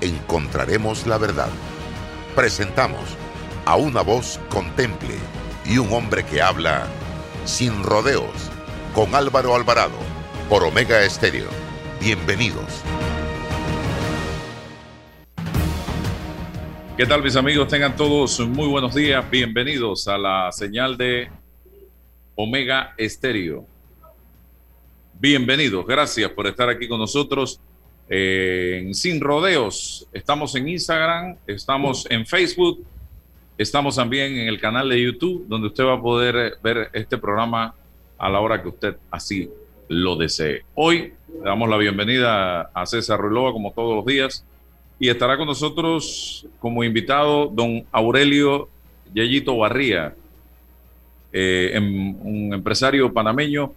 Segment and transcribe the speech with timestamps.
[0.00, 1.50] encontraremos la verdad.
[2.34, 3.00] Presentamos
[3.66, 5.14] a una voz contemple
[5.64, 6.86] y un hombre que habla
[7.44, 8.50] sin rodeos
[8.94, 9.98] con Álvaro Alvarado
[10.48, 11.48] por Omega Estéreo.
[12.00, 12.82] Bienvenidos.
[16.96, 17.68] ¿Qué tal mis amigos?
[17.68, 19.24] Tengan todos muy buenos días.
[19.30, 21.30] Bienvenidos a la señal de
[22.34, 23.66] Omega Estéreo.
[25.14, 25.86] Bienvenidos.
[25.86, 27.60] Gracias por estar aquí con nosotros
[28.10, 30.06] en Sin Rodeos.
[30.12, 32.84] Estamos en Instagram, estamos en Facebook,
[33.56, 37.72] estamos también en el canal de YouTube, donde usted va a poder ver este programa
[38.18, 39.48] a la hora que usted así
[39.88, 40.64] lo desee.
[40.74, 44.44] Hoy le damos la bienvenida a César Ruilova, como todos los días,
[44.98, 48.68] y estará con nosotros como invitado don Aurelio
[49.14, 50.14] Yeyito Barría,
[51.32, 53.72] eh, em, un empresario panameño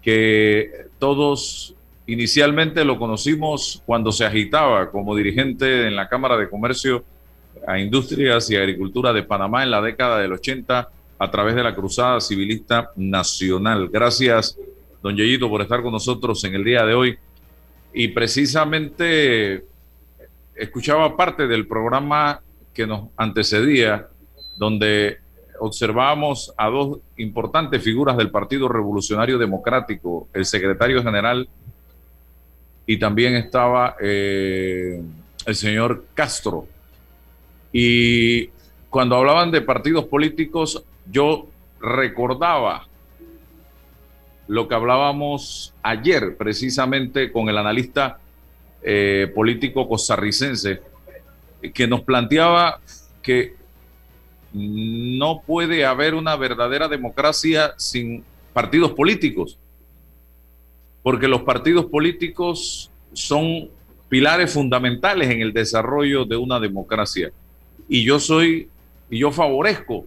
[0.00, 1.74] que todos
[2.08, 7.04] Inicialmente lo conocimos cuando se agitaba como dirigente en la Cámara de Comercio
[7.66, 11.74] a Industrias y Agricultura de Panamá en la década del 80 a través de la
[11.74, 13.90] Cruzada Civilista Nacional.
[13.90, 14.58] Gracias,
[15.02, 17.18] don Yeyito, por estar con nosotros en el día de hoy.
[17.92, 19.66] Y precisamente
[20.54, 22.40] escuchaba parte del programa
[22.72, 24.08] que nos antecedía,
[24.56, 25.18] donde
[25.60, 31.46] observábamos a dos importantes figuras del Partido Revolucionario Democrático, el secretario general
[32.88, 35.02] y también estaba eh,
[35.44, 36.66] el señor Castro.
[37.70, 38.46] Y
[38.88, 41.48] cuando hablaban de partidos políticos, yo
[41.82, 42.88] recordaba
[44.46, 48.20] lo que hablábamos ayer precisamente con el analista
[48.82, 50.80] eh, político costarricense,
[51.74, 52.80] que nos planteaba
[53.22, 53.54] que
[54.54, 59.58] no puede haber una verdadera democracia sin partidos políticos
[61.02, 63.68] porque los partidos políticos son
[64.08, 67.30] pilares fundamentales en el desarrollo de una democracia.
[67.88, 68.68] Y yo soy,
[69.10, 70.06] y yo favorezco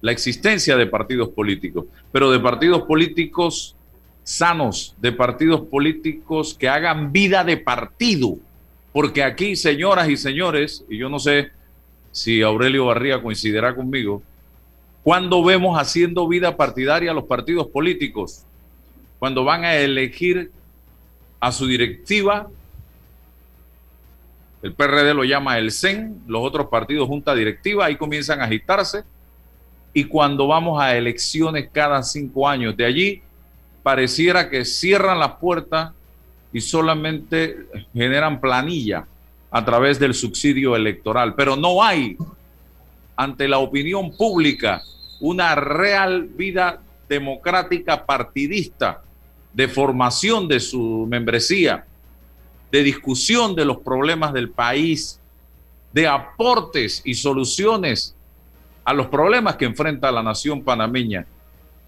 [0.00, 3.74] la existencia de partidos políticos, pero de partidos políticos
[4.22, 8.36] sanos, de partidos políticos que hagan vida de partido.
[8.92, 11.50] Porque aquí, señoras y señores, y yo no sé
[12.12, 14.22] si Aurelio Barría coincidirá conmigo,
[15.02, 18.44] cuando vemos haciendo vida partidaria a los partidos políticos?
[19.18, 20.50] Cuando van a elegir
[21.40, 22.48] a su directiva,
[24.62, 29.04] el PRD lo llama el CEN, los otros partidos junta directiva, ahí comienzan a agitarse,
[29.92, 33.22] y cuando vamos a elecciones cada cinco años, de allí
[33.82, 35.92] pareciera que cierran las puertas
[36.52, 39.06] y solamente generan planilla
[39.50, 42.16] a través del subsidio electoral, pero no hay
[43.16, 44.82] ante la opinión pública
[45.20, 49.02] una real vida democrática partidista
[49.52, 51.84] de formación de su membresía,
[52.70, 55.20] de discusión de los problemas del país,
[55.92, 58.16] de aportes y soluciones
[58.84, 61.26] a los problemas que enfrenta la nación panameña.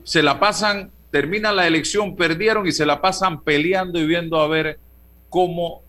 [0.04, 4.46] Se la pasan, termina la elección, perdieron y se la pasan peleando y viendo a
[4.46, 4.78] ver
[5.28, 5.82] cómo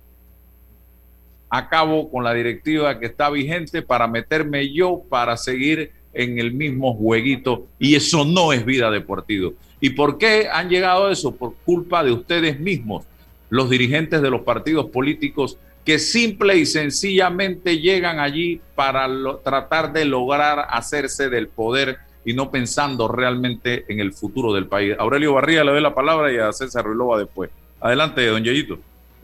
[1.50, 6.94] acabo con la directiva que está vigente para meterme yo para seguir en el mismo
[6.96, 9.54] jueguito y eso no es vida de partido.
[9.80, 11.36] ¿Y por qué han llegado a eso?
[11.36, 13.06] Por culpa de ustedes mismos,
[13.50, 19.08] los dirigentes de los partidos políticos que simple y sencillamente llegan allí para
[19.44, 24.96] tratar de lograr hacerse del poder y no pensando realmente en el futuro del país.
[25.00, 27.50] Aurelio Barría le doy la palabra y a César Ruilova después.
[27.80, 28.80] Adelante, don Yeyito.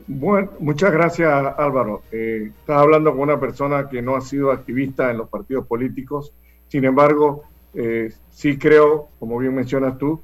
[0.06, 2.02] Bueno, muchas gracias Álvaro.
[2.12, 6.32] Eh, estás hablando con una persona que no ha sido activista en los partidos políticos,
[6.74, 10.20] sin embargo, eh, sí creo, como bien mencionas tú,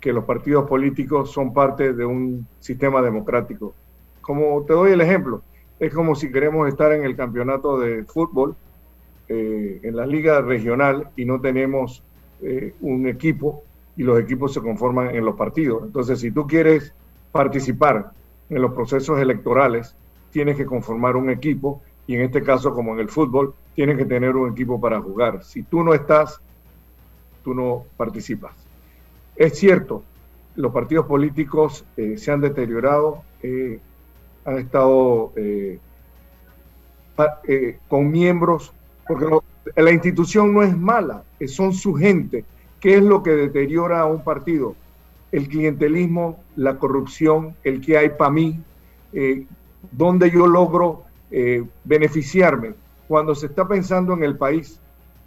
[0.00, 3.74] que los partidos políticos son parte de un sistema democrático.
[4.22, 5.42] Como te doy el ejemplo,
[5.78, 8.56] es como si queremos estar en el campeonato de fútbol,
[9.28, 12.02] eh, en la liga regional, y no tenemos
[12.40, 13.62] eh, un equipo
[13.94, 15.82] y los equipos se conforman en los partidos.
[15.84, 16.94] Entonces, si tú quieres
[17.30, 18.12] participar
[18.48, 19.94] en los procesos electorales,
[20.30, 24.04] tienes que conformar un equipo y en este caso, como en el fútbol, tienes que
[24.04, 25.44] tener un equipo para jugar.
[25.44, 26.40] Si tú no estás,
[27.44, 28.52] tú no participas.
[29.36, 30.02] Es cierto,
[30.56, 33.78] los partidos políticos eh, se han deteriorado, eh,
[34.44, 35.78] han estado eh,
[37.46, 38.72] eh, con miembros,
[39.06, 39.26] porque
[39.76, 42.44] la institución no es mala, son su gente.
[42.80, 44.74] ¿Qué es lo que deteriora a un partido?
[45.30, 48.60] El clientelismo, la corrupción, el que hay para mí,
[49.92, 52.74] donde yo logro eh, beneficiarme.
[53.08, 54.80] Cuando se está pensando en el país,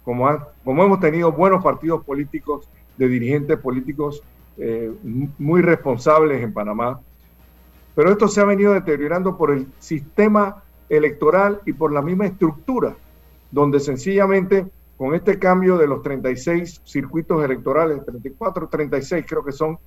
[0.04, 0.28] como,
[0.64, 4.22] como hemos tenido buenos partidos políticos, de dirigentes políticos
[4.56, 7.00] eh, muy responsables en Panamá,
[7.94, 12.94] pero esto se ha venido deteriorando por el sistema electoral y por la misma estructura,
[13.50, 14.66] donde sencillamente
[14.96, 19.78] con este cambio de los 36 circuitos electorales, 34, 36 creo que son,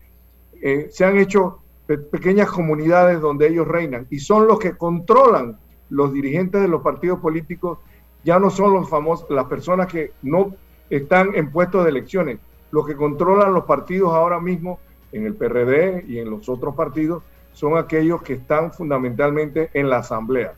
[0.62, 1.60] eh, se han hecho
[2.12, 5.58] pequeñas comunidades donde ellos reinan y son los que controlan
[5.90, 7.80] los dirigentes de los partidos políticos,
[8.24, 10.54] ya no son los famosos, las personas que no
[10.90, 12.40] están en puestos de elecciones,
[12.72, 14.80] los que controlan los partidos ahora mismo
[15.12, 17.24] en el PRD y en los otros partidos
[17.54, 20.54] son aquellos que están fundamentalmente en la asamblea,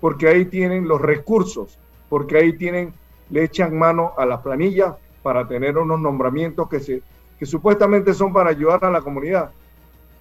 [0.00, 1.78] porque ahí tienen los recursos,
[2.08, 2.94] porque ahí tienen,
[3.30, 7.02] le echan mano a las planillas para tener unos nombramientos que, se,
[7.38, 9.50] que supuestamente son para ayudar a la comunidad.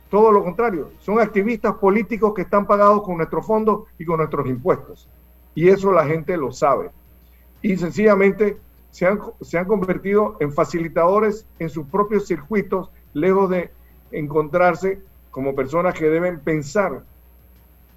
[0.10, 4.48] Todo lo contrario, son activistas políticos que están pagados con nuestros fondos y con nuestros
[4.48, 5.10] impuestos.
[5.54, 6.92] Y eso la gente lo sabe.
[7.62, 8.58] Y sencillamente
[8.92, 13.72] se han, se han convertido en facilitadores en sus propios circuitos, lejos de
[14.12, 15.02] encontrarse
[15.32, 17.04] como personas que deben pensar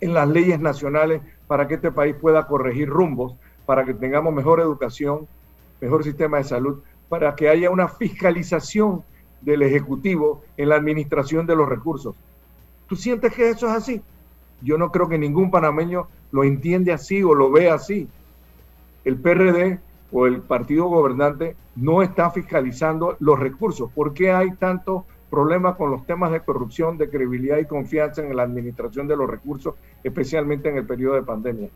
[0.00, 3.34] en las leyes nacionales para que este país pueda corregir rumbos,
[3.66, 5.28] para que tengamos mejor educación,
[5.80, 9.04] mejor sistema de salud, para que haya una fiscalización
[9.40, 12.14] del Ejecutivo en la administración de los recursos.
[12.86, 14.02] ¿Tú sientes que eso es así?
[14.62, 18.08] Yo no creo que ningún panameño lo entiende así o lo ve así.
[19.04, 19.78] El PRD
[20.12, 23.90] o el partido gobernante no está fiscalizando los recursos.
[23.92, 28.36] ¿Por qué hay tantos problemas con los temas de corrupción, de credibilidad y confianza en
[28.36, 31.68] la administración de los recursos, especialmente en el periodo de pandemia?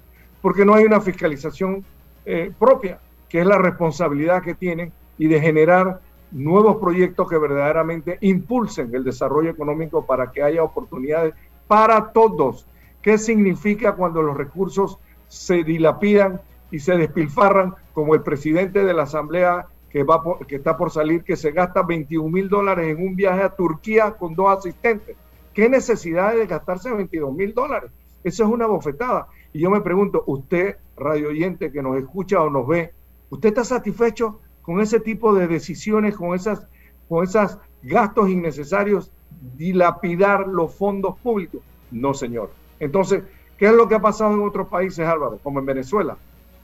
[0.43, 1.85] Porque no hay una fiscalización
[2.27, 8.19] eh, propia, que es la responsabilidad que tienen y de generar nuevos proyectos que verdaderamente
[8.21, 11.35] impulsen el desarrollo económico para que haya oportunidades
[11.69, 12.67] para todos.
[13.03, 14.99] ¿Qué significa cuando los recursos
[15.29, 16.41] se dilapidan
[16.71, 21.23] y se despilfarran como el presidente de la Asamblea que, va que está por salir,
[21.23, 25.17] que se gasta 21 mil dólares en un viaje a Turquía con dos asistentes.
[25.53, 27.93] ¿Qué necesidad de gastarse 22 mil dólares?
[28.25, 29.29] Eso es una bofetada.
[29.53, 32.93] Y yo me pregunto, usted, radio oyente que nos escucha o nos ve,
[33.31, 36.67] ¿usted está satisfecho con ese tipo de decisiones, con esas,
[37.09, 39.11] con esos gastos innecesarios,
[39.57, 41.61] dilapidar los fondos públicos?
[41.91, 42.51] No, señor.
[42.81, 43.23] Entonces,
[43.59, 45.39] ¿qué es lo que ha pasado en otros países, Álvaro?
[45.43, 46.17] Como en Venezuela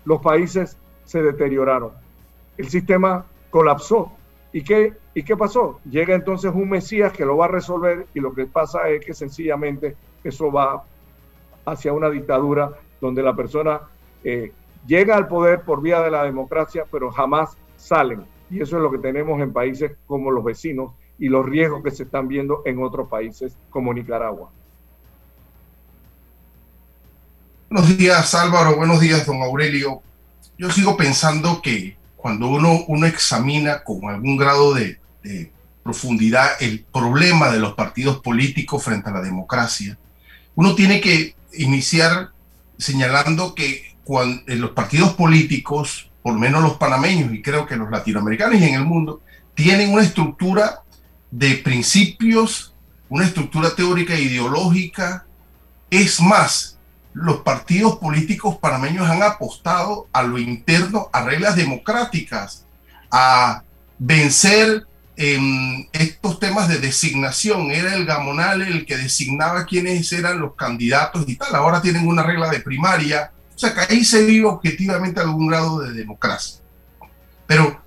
[0.05, 1.93] los países se deterioraron.
[2.57, 4.13] El sistema colapsó.
[4.53, 5.81] ¿Y qué, ¿Y qué pasó?
[5.89, 9.15] Llega entonces un Mesías que lo va a resolver y lo que pasa es que
[9.15, 10.83] sencillamente eso va
[11.65, 13.83] hacia una dictadura donde la persona
[14.25, 14.53] eh,
[14.87, 18.25] llega al poder por vía de la democracia, pero jamás salen.
[18.51, 21.91] Y eso es lo que tenemos en países como los vecinos y los riesgos que
[21.91, 24.51] se están viendo en otros países como Nicaragua.
[27.71, 30.03] Buenos días Álvaro, buenos días don Aurelio.
[30.59, 34.99] Yo sigo pensando que cuando uno, uno examina con algún grado de,
[35.83, 39.99] profundidad el problema de los partidos políticos frente a la democracia,
[40.55, 42.31] uno tiene que iniciar
[42.77, 47.91] señalando que cuando, los partidos políticos, por lo menos los panameños y creo que los
[47.91, 49.23] latinoamericanos y en el mundo,
[49.55, 50.83] tienen una estructura
[51.31, 52.75] de principios,
[53.09, 55.27] una estructura teórica e ideológica.
[55.91, 56.79] Es más,
[57.13, 62.65] los partidos políticos panameños han apostado a lo interno, a reglas democráticas,
[63.11, 63.63] a
[63.99, 64.87] vencer
[65.17, 67.71] en estos temas de designación.
[67.71, 71.55] Era el Gamonal el que designaba quiénes eran los candidatos y tal.
[71.55, 73.33] Ahora tienen una regla de primaria.
[73.61, 76.63] O sea que ahí se vive objetivamente algún grado de democracia.
[77.47, 77.83] Pero,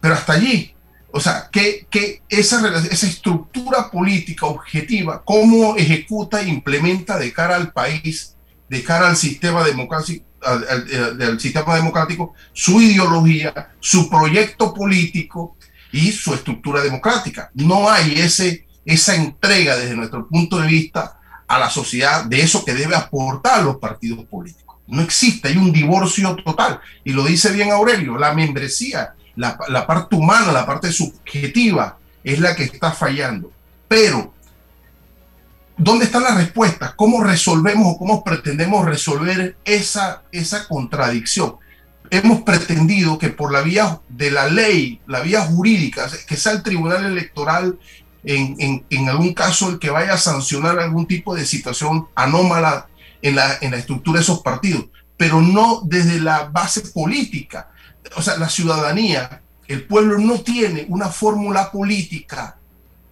[0.00, 0.74] pero hasta allí,
[1.12, 7.54] o sea, que, que esa, esa estructura política objetiva, cómo ejecuta e implementa de cara
[7.54, 8.34] al país
[8.68, 15.56] de cara al sistema democrático, al, sistema democrático, su ideología, su proyecto político
[15.92, 17.48] y su estructura democrática.
[17.54, 22.64] No hay ese, esa entrega desde nuestro punto de vista a la sociedad de eso
[22.64, 24.65] que debe aportar los partidos políticos.
[24.88, 26.80] No existe, hay un divorcio total.
[27.04, 32.54] Y lo dice bien Aurelio, la membresía, la, parte humana, la parte subjetiva es la
[32.54, 33.52] que está fallando.
[33.88, 34.34] Pero
[35.78, 36.94] ¿Dónde están las respuestas?
[36.94, 41.56] ¿Cómo resolvemos o cómo pretendemos resolver esa, esa contradicción?
[42.08, 46.62] Hemos pretendido que por la vía de la ley, la vía jurídica, que sea el
[46.62, 47.78] Tribunal Electoral
[48.24, 52.88] en, en, algún caso el que vaya a sancionar algún tipo de situación anómala
[53.22, 54.86] en la, en la estructura de esos partidos.
[55.16, 57.70] pero no desde la base política.
[58.16, 62.58] O sea, la ciudadanía, el pueblo no tiene una fórmula política,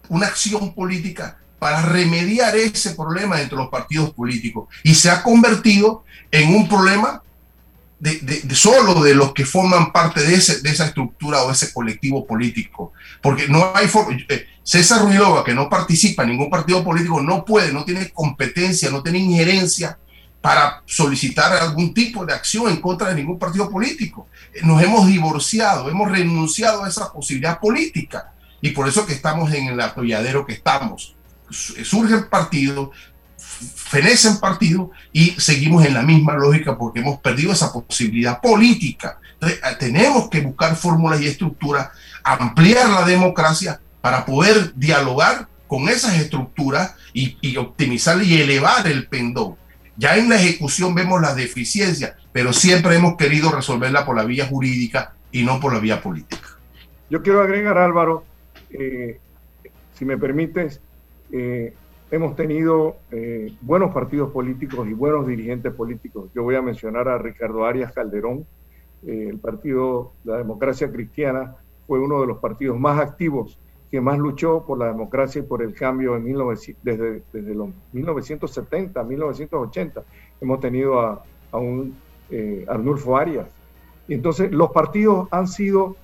[0.09, 4.67] una acción política para remediar ese problema entre los partidos políticos.
[4.83, 7.23] Y se ha convertido en un problema
[7.99, 12.25] de, solo de los que forman parte de, ese, de esa estructura o ese colectivo
[12.25, 12.93] político.
[13.21, 13.89] Porque no hay
[14.29, 18.89] eh, César Ruilova, que no participa en ningún partido político, no puede, no tiene competencia,
[18.89, 19.97] no tiene injerencia
[20.41, 24.27] para solicitar algún tipo de acción en contra de ningún partido político.
[24.61, 29.67] Nos hemos divorciado, hemos renunciado a esa posibilidad política y por eso que estamos en
[29.67, 31.15] el atolladero que estamos.
[31.49, 32.27] Surge el
[33.55, 38.41] partido, fenece el partido y seguimos en la misma lógica porque hemos perdido esa posibilidad
[38.41, 39.19] política.
[39.33, 41.89] Entonces, eh, tenemos que buscar fórmulas y estructuras,
[42.23, 49.07] ampliar la democracia para poder dialogar con esas estructuras y, y optimizar y elevar el
[49.07, 49.55] pendón.
[49.97, 54.45] Ya en la ejecución vemos las deficiencias, pero siempre hemos querido resolverla por la vía
[54.45, 56.49] jurídica y no por la vía política.
[57.09, 58.25] Yo quiero agregar, Álvaro,
[58.71, 59.19] eh,
[59.93, 60.81] si me permites,
[61.31, 61.73] eh,
[62.11, 66.29] hemos tenido eh, buenos partidos políticos y buenos dirigentes políticos.
[66.35, 68.45] Yo voy a mencionar a Ricardo Arias Calderón.
[69.05, 71.55] Eh, el partido La Democracia Cristiana
[71.87, 73.59] fue uno de los partidos más activos
[73.91, 76.25] que más luchó por la democracia y por el cambio en
[76.81, 80.03] desde, desde los 1970, 1980.
[80.41, 81.95] Hemos tenido a, a un
[82.29, 83.47] eh, Arnulfo Arias.
[84.07, 85.95] Y entonces los partidos han sido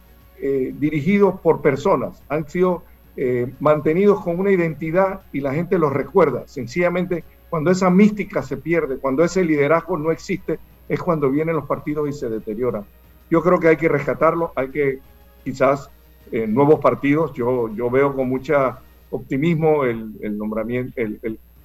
[0.80, 2.82] dirigidos por personas, han sido
[3.18, 6.44] eh, mantenidos con una identidad y la gente los recuerda.
[6.48, 11.66] Sencillamente, cuando esa mística se pierde, cuando ese liderazgo no existe, es cuando vienen los
[11.66, 12.86] partidos y se deterioran.
[13.30, 15.00] Yo creo que hay que rescatarlo, hay que
[15.44, 15.90] quizás
[16.32, 17.34] eh, nuevos partidos.
[17.34, 20.94] Yo, yo veo con mucha optimismo el, nombramiento,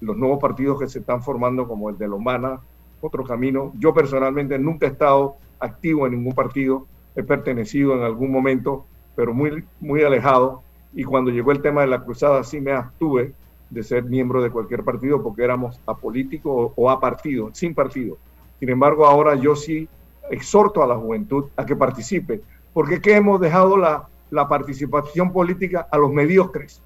[0.01, 2.59] los nuevos partidos que se están formando, como el de Lomana,
[2.99, 3.71] otro camino.
[3.79, 8.85] Yo personalmente nunca he estado activo en ningún partido, he pertenecido en algún momento,
[9.15, 10.63] pero muy, muy alejado
[10.97, 13.31] y cuando llegó el tema de la cruzada sí me abstuve
[13.69, 18.17] de ser miembro de cualquier partido porque éramos apolíticos o, a partido, sin partido.
[18.59, 19.87] Sin embargo, ahora yo sí
[20.31, 22.41] exhorto a la juventud a que participe,
[22.73, 26.81] porque que hemos dejado la, la participación política a los mediocres.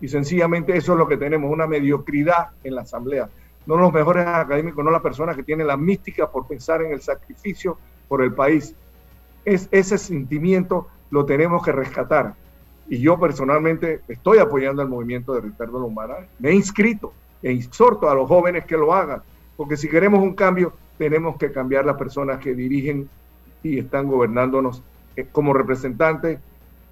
[0.00, 3.28] Y sencillamente eso es lo que tenemos, una mediocridad en la asamblea.
[3.66, 7.00] No los mejores académicos, no las personas que tienen la mística por pensar en el
[7.00, 8.76] sacrificio por el país.
[9.44, 12.36] Es, ese sentimiento lo tenemos que rescatar
[12.88, 17.12] y yo personalmente estoy apoyando el movimiento de Ricardo Lombana, me he inscrito
[17.42, 19.22] e exhorto a los jóvenes que lo hagan,
[19.56, 23.08] porque si queremos un cambio, tenemos que cambiar las personas que dirigen
[23.62, 24.82] y están gobernándonos
[25.16, 26.38] eh, como representantes,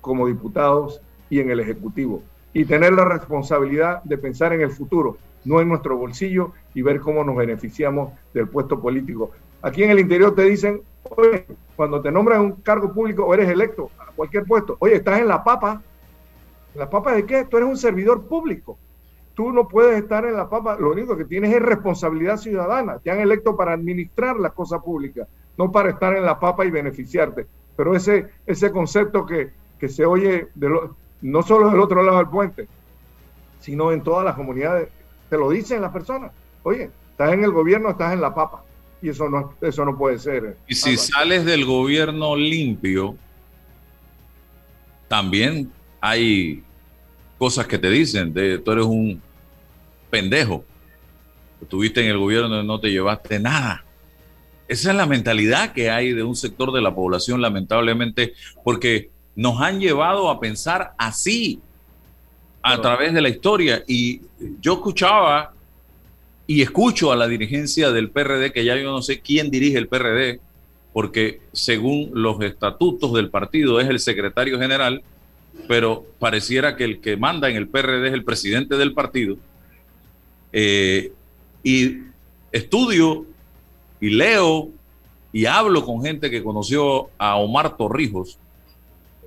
[0.01, 2.23] como diputados y en el Ejecutivo.
[2.53, 7.01] Y tener la responsabilidad de pensar en el futuro, no en nuestro bolsillo y ver
[7.01, 9.31] cómo nos beneficiamos del puesto político.
[9.63, 10.83] Aquí en el interior te dicen,
[11.17, 11.47] oye,
[11.77, 15.29] cuando te nombran un cargo público o eres electo a cualquier puesto, oye, estás en
[15.29, 15.83] la papa.
[16.75, 17.45] ¿La papa de qué?
[17.45, 18.79] Tú eres un servidor público.
[19.35, 22.99] Tú no puedes estar en la papa, lo único que tienes es responsabilidad ciudadana.
[22.99, 25.27] Te han electo para administrar las cosas públicas,
[25.59, 27.47] no para estar en la papa y beneficiarte.
[27.77, 30.49] Pero ese, ese concepto que, que se oye
[31.23, 32.69] no solo del otro lado del puente,
[33.59, 34.89] sino en todas las comunidades,
[35.29, 36.31] te lo dicen las personas.
[36.63, 38.63] Oye, estás en el gobierno, estás en la papa
[39.05, 40.57] y eso no, eso no puede ser.
[40.67, 43.19] Y si sales del gobierno limpio,
[45.09, 45.71] también
[46.01, 46.63] hay
[47.37, 49.21] cosas que te dicen, de, tú eres un
[50.09, 50.65] pendejo,
[51.61, 53.85] estuviste en el gobierno y no te llevaste nada.
[54.69, 58.33] Esa es la mentalidad que hay de un sector de la población, lamentablemente,
[58.65, 61.61] porque nos han llevado a pensar así
[62.63, 63.85] a través de la historia.
[63.87, 64.23] Y
[64.63, 65.53] yo escuchaba
[66.47, 69.89] y escucho a la dirigencia del PRD, que ya yo no sé quién dirige el
[69.89, 70.41] PRD,
[70.93, 75.03] porque según los estatutos del partido es el secretario general,
[75.67, 79.37] pero pareciera que el que manda en el PRD es el presidente del partido.
[80.53, 81.13] Eh,
[81.63, 81.99] y
[82.53, 83.27] estudio
[84.01, 84.69] y leo
[85.33, 88.39] y hablo con gente que conoció a Omar Torrijos,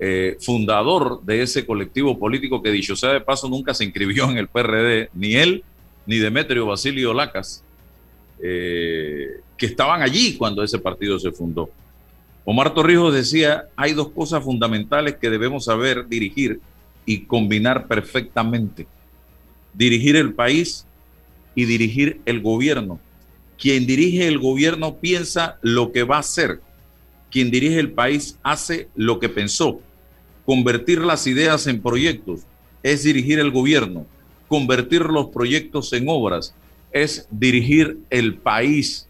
[0.00, 4.38] eh, fundador de ese colectivo político que dicho sea de paso nunca se inscribió en
[4.38, 5.64] el PRD, ni él
[6.08, 7.62] ni Demetrio Basilio Lacas,
[8.42, 11.68] eh, que estaban allí cuando ese partido se fundó.
[12.46, 16.60] Omar Torrijos decía, hay dos cosas fundamentales que debemos saber dirigir
[17.04, 18.86] y combinar perfectamente.
[19.74, 20.86] Dirigir el país
[21.54, 22.98] y dirigir el gobierno.
[23.58, 26.62] Quien dirige el gobierno piensa lo que va a hacer.
[27.30, 29.82] Quien dirige el país hace lo que pensó.
[30.46, 32.40] Convertir las ideas en proyectos
[32.82, 34.06] es dirigir el gobierno
[34.48, 36.54] convertir los proyectos en obras,
[36.90, 39.08] es dirigir el país.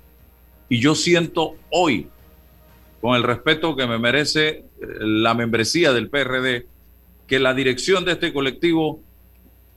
[0.69, 2.09] Y yo siento hoy,
[3.01, 4.65] con el respeto que me merece eh,
[5.01, 6.67] la membresía del PRD,
[7.27, 9.01] que la dirección de este colectivo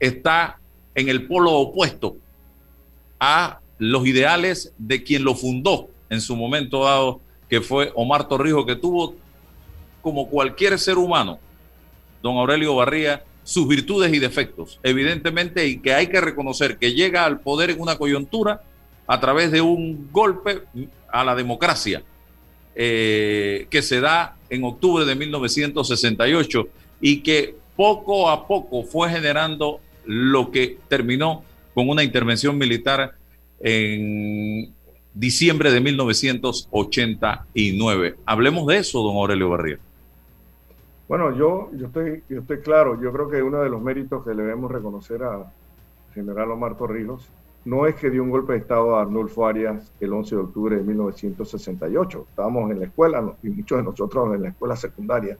[0.00, 0.58] está
[0.94, 2.16] en el polo opuesto
[3.20, 8.66] a los ideales de quien lo fundó en su momento dado, que fue Omar Torrijos,
[8.66, 9.14] que tuvo,
[10.00, 11.38] como cualquier ser humano,
[12.22, 17.24] don Aurelio Barría, sus virtudes y defectos, evidentemente, y que hay que reconocer que llega
[17.24, 18.62] al poder en una coyuntura
[19.06, 20.62] a través de un golpe
[21.10, 22.02] a la democracia
[22.74, 26.68] eh, que se da en octubre de 1968
[27.00, 31.44] y que poco a poco fue generando lo que terminó
[31.74, 33.12] con una intervención militar
[33.60, 34.72] en
[35.14, 38.16] diciembre de 1989.
[38.24, 39.78] Hablemos de eso, don Aurelio Barría.
[41.12, 44.32] Bueno, yo, yo, estoy, yo estoy claro, yo creo que uno de los méritos que
[44.32, 45.52] le debemos reconocer a
[46.14, 47.28] general Omar Torrijos
[47.66, 50.76] no es que dio un golpe de Estado a Arnulfo Arias el 11 de octubre
[50.76, 55.36] de 1968, estábamos en la escuela y muchos de nosotros en la escuela secundaria,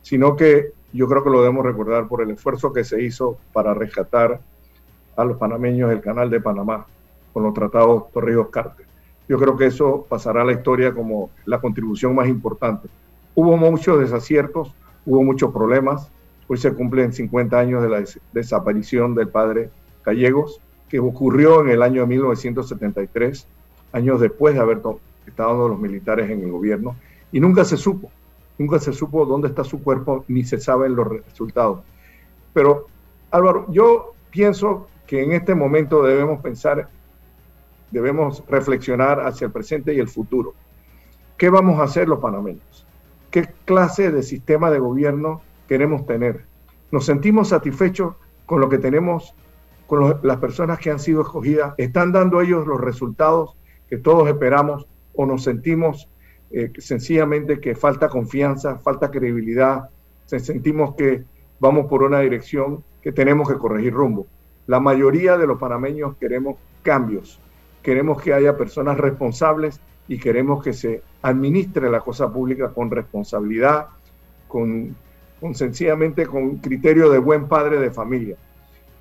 [0.00, 3.74] sino que yo creo que lo debemos recordar por el esfuerzo que se hizo para
[3.74, 4.40] rescatar
[5.14, 6.84] a los panameños del canal de Panamá
[7.32, 8.86] con los tratados Torrijos-Carter.
[9.28, 12.88] Yo creo que eso pasará a la historia como la contribución más importante.
[13.36, 14.74] Hubo muchos desaciertos,
[15.06, 16.10] hubo muchos problemas.
[16.48, 19.70] Hoy se cumplen 50 años de la desaparición del padre
[20.04, 23.46] Gallegos, que ocurrió en el año 1973,
[23.92, 24.82] años después de haber
[25.26, 26.96] estado los militares en el gobierno,
[27.30, 28.10] y nunca se supo,
[28.58, 31.80] nunca se supo dónde está su cuerpo, ni se saben los resultados.
[32.52, 32.86] Pero
[33.30, 36.88] Álvaro, yo pienso que en este momento debemos pensar,
[37.90, 40.54] debemos reflexionar hacia el presente y el futuro.
[41.38, 42.81] ¿Qué vamos a hacer los panameños?
[43.32, 46.44] ¿Qué clase de sistema de gobierno queremos tener?
[46.90, 49.34] ¿Nos sentimos satisfechos con lo que tenemos
[49.86, 51.72] con las personas que han sido escogidas?
[51.78, 53.56] ¿Están dando ellos los resultados
[53.88, 56.10] que todos esperamos o nos sentimos
[56.50, 59.88] eh, sencillamente que falta confianza, falta credibilidad,
[60.26, 61.24] sentimos que
[61.58, 64.26] vamos por una dirección que tenemos que corregir rumbo?
[64.66, 67.40] La mayoría de los panameños queremos cambios,
[67.82, 69.80] queremos que haya personas responsables
[70.12, 73.86] y queremos que se administre la cosa pública con responsabilidad,
[74.46, 74.94] con,
[75.40, 78.36] con sencillamente con criterio de buen padre de familia.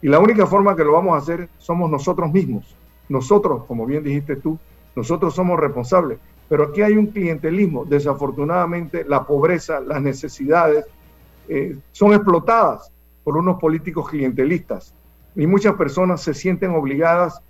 [0.02, 2.78] Y la única forma que lo vamos a hacer somos nosotros mismos.
[3.10, 4.58] Nosotros, como bien dijiste tú,
[4.96, 6.18] nosotros somos responsables.
[6.48, 7.84] Pero aquí hay un clientelismo.
[7.84, 10.86] Desafortunadamente, la pobreza, las necesidades
[11.50, 12.90] eh, son explotadas
[13.26, 14.94] por unos políticos clientelistas.
[15.36, 17.42] Y muchas personas se sienten obligadas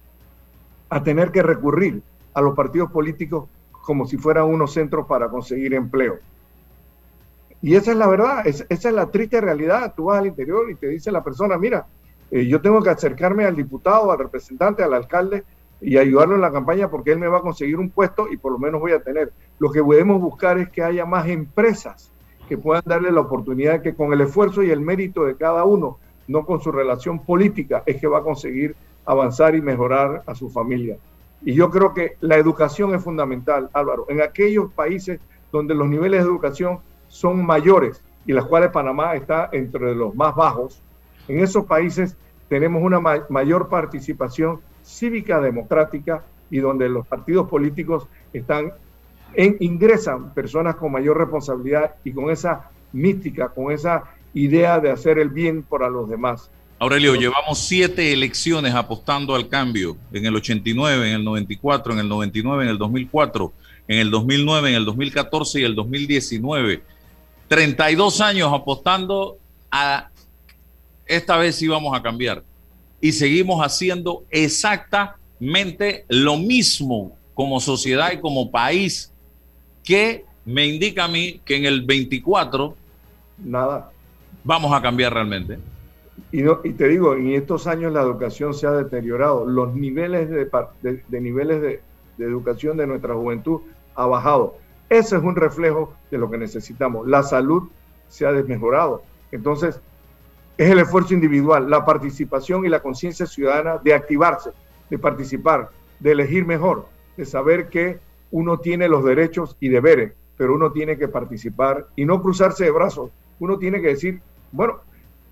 [0.90, 2.02] a tener que recurrir
[2.34, 6.20] a los partidos políticos como si fueran unos centros para conseguir empleo.
[7.62, 9.94] Y esa es la verdad, esa es la triste realidad.
[9.96, 11.86] Tú vas al interior y te dice la persona, mira,
[12.32, 15.44] eh, yo tengo que acercarme al diputado, al representante, al alcalde
[15.80, 18.52] y ayudarlo en la campaña porque él me va a conseguir un puesto y por
[18.52, 19.32] lo menos voy a tener.
[19.60, 22.12] Lo que podemos buscar es que haya más empresas
[22.48, 25.98] que puedan darle la oportunidad que con el esfuerzo y el mérito de cada uno,
[26.28, 30.50] no con su relación política, es que va a conseguir avanzar y mejorar a su
[30.50, 30.98] familia.
[31.44, 34.06] Y yo creo que la educación es fundamental, Álvaro.
[34.10, 35.20] En aquellos países
[35.52, 40.36] donde los niveles de educación son mayores y las cuales Panamá está entre los más
[40.36, 40.82] bajos,
[41.28, 42.16] en esos países
[42.48, 48.08] tenemos una mayor participación cívica democrática y donde los partidos políticos
[49.36, 55.30] ingresan personas con mayor responsabilidad y con esa mística, con esa idea de hacer el
[55.30, 56.52] bien para los demás.
[56.82, 62.10] Aurelio, llevamos siete elecciones apostando al cambio, en el 89, en el 94, en el
[62.10, 63.54] 99, en el 2004,
[63.88, 66.82] en el 2009, en el 2014 y el 2019.
[67.48, 69.38] 32 años apostando
[69.70, 70.10] a
[71.06, 72.44] esta vez sí vamos a cambiar.
[73.00, 79.14] Y seguimos haciendo exactamente lo mismo como sociedad y como país
[79.84, 82.76] que me indica a mí que en el 24
[83.38, 83.92] nada
[84.44, 85.60] vamos a cambiar realmente.
[86.32, 91.62] Y, te digo, en estos años la educación se ha deteriorado, los niveles de, niveles
[91.62, 91.82] de
[92.26, 93.62] educación de nuestra juventud
[93.96, 94.56] ha bajado.
[94.90, 97.08] Ese es un reflejo de lo que necesitamos.
[97.08, 97.70] La salud
[98.10, 99.04] se ha desmejorado.
[99.32, 99.80] Entonces,
[100.58, 104.52] es el esfuerzo individual, la participación y la conciencia ciudadana de activarse,
[104.90, 108.00] de participar, de elegir mejor, de saber que
[108.32, 112.72] uno tiene los derechos y deberes, pero uno tiene que participar y no cruzarse de
[112.72, 113.12] brazos.
[113.40, 114.82] Uno tiene que decir, bueno,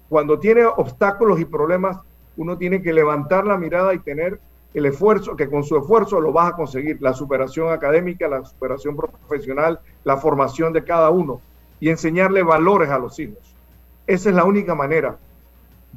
[0.10, 1.98] cuando tiene obstáculos y problemas,
[2.36, 4.39] uno tiene que levantar la mirada y tener
[4.74, 8.95] el esfuerzo, que con su esfuerzo lo vas a conseguir, la superación académica, la superación
[8.95, 11.41] profesional, la formación de cada uno
[11.80, 13.56] y enseñarle valores a los hijos.
[14.06, 15.17] Esa es la única manera.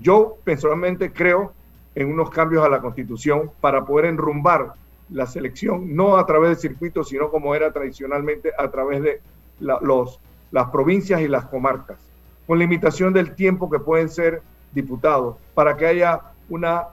[0.01, 1.53] Yo personalmente creo
[1.94, 4.72] en unos cambios a la constitución para poder enrumbar
[5.11, 9.20] la selección no a través de circuitos, sino como era tradicionalmente a través de
[9.61, 11.98] las provincias y las comarcas,
[12.53, 14.43] con limitación del tiempo que pueden ser
[14.75, 16.88] diputados, para que haya una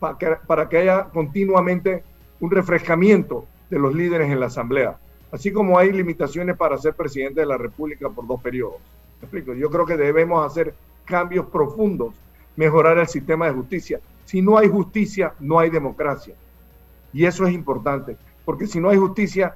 [0.00, 2.02] para que, haya continuamente
[2.40, 4.98] un refrescamiento de los líderes en la Asamblea,
[5.30, 8.78] así como hay limitaciones para ser presidente de la República por dos periodos.
[9.22, 9.54] explico?
[9.54, 12.12] Yo creo que debemos hacer cambios profundos,
[12.56, 14.00] mejorar el sistema de justicia.
[14.24, 16.34] Si no hay justicia, no hay democracia.
[17.12, 19.54] Y eso es importante, porque si no hay justicia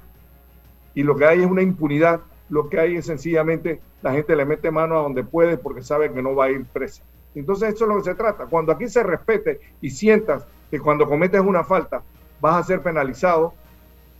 [0.94, 4.44] y lo que hay es una impunidad, lo que hay es sencillamente la gente le
[4.44, 7.02] mete mano a donde puede porque sabe que no va a ir presa.
[7.34, 8.46] Entonces eso es lo que se trata.
[8.46, 12.02] Cuando aquí se respete y sientas que cuando cometes una falta
[12.40, 13.54] vas a ser penalizado,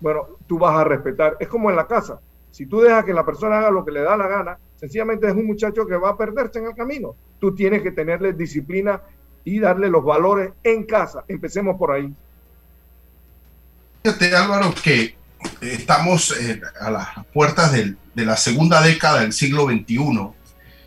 [0.01, 1.37] bueno, tú vas a respetar.
[1.41, 2.21] Es como en la casa.
[2.51, 5.35] Si tú dejas que la persona haga lo que le da la gana, sencillamente es
[5.35, 7.15] un muchacho que va a perderse en el camino.
[7.39, 9.03] Tú tienes que tenerle disciplina
[9.45, 11.25] y darle los valores en casa.
[11.29, 12.15] Empecemos por ahí.
[14.03, 15.15] Fíjate Álvaro que
[15.61, 20.33] estamos eh, a las puertas de la segunda década del siglo XXI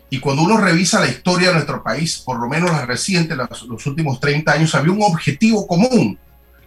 [0.08, 3.86] y cuando uno revisa la historia de nuestro país, por lo menos la reciente, los,
[3.86, 6.18] últimos 30 años, había un objetivo común,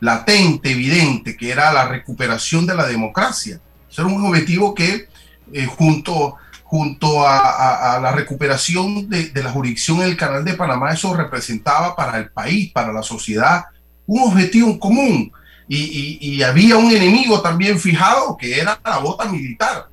[0.01, 3.59] latente, evidente, que era la recuperación de la democracia.
[3.89, 5.07] Ese era un objetivo que
[5.53, 10.91] eh, junto, junto a, la recuperación de, de la jurisdicción en el Canal de Panamá,
[10.91, 13.65] eso representaba para el país, para la sociedad,
[14.05, 15.31] un objetivo común
[15.69, 19.87] y, había un enemigo también fijado que era la bota militar.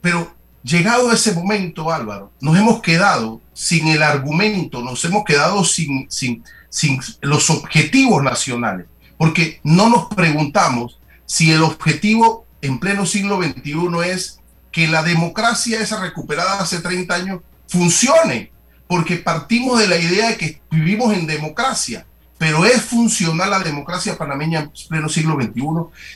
[0.00, 6.10] Pero llegado ese momento, Álvaro, nos hemos quedado sin el argumento, nos hemos quedado sin,
[6.10, 13.42] sin, sin los objetivos nacionales, porque no nos preguntamos si el objetivo en pleno siglo
[13.42, 18.52] XXI es que la democracia esa recuperada hace 30 años funcione,
[18.86, 22.06] porque partimos de la idea de que vivimos en democracia
[22.42, 25.62] pero ¿es funcional la democracia panameña en pleno siglo XXI?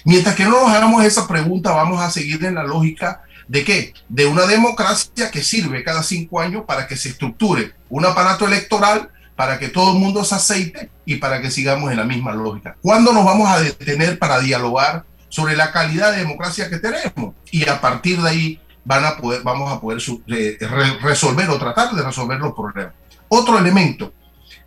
[0.04, 3.94] Mientras que no nos hagamos esa pregunta, vamos a seguir en la lógica de qué?
[4.08, 9.08] De una democracia que sirve cada cinco años para que se estructure un aparato electoral,
[9.36, 12.76] para que todo el mundo se aceite y para que sigamos en la misma lógica.
[12.82, 17.36] ¿Cuándo nos vamos a detener para dialogar sobre la calidad de democracia que tenemos?
[17.52, 20.58] Y a partir de ahí van a poder, vamos a poder eh,
[21.02, 22.94] resolver o tratar de resolver los problemas.
[23.28, 24.12] Otro elemento,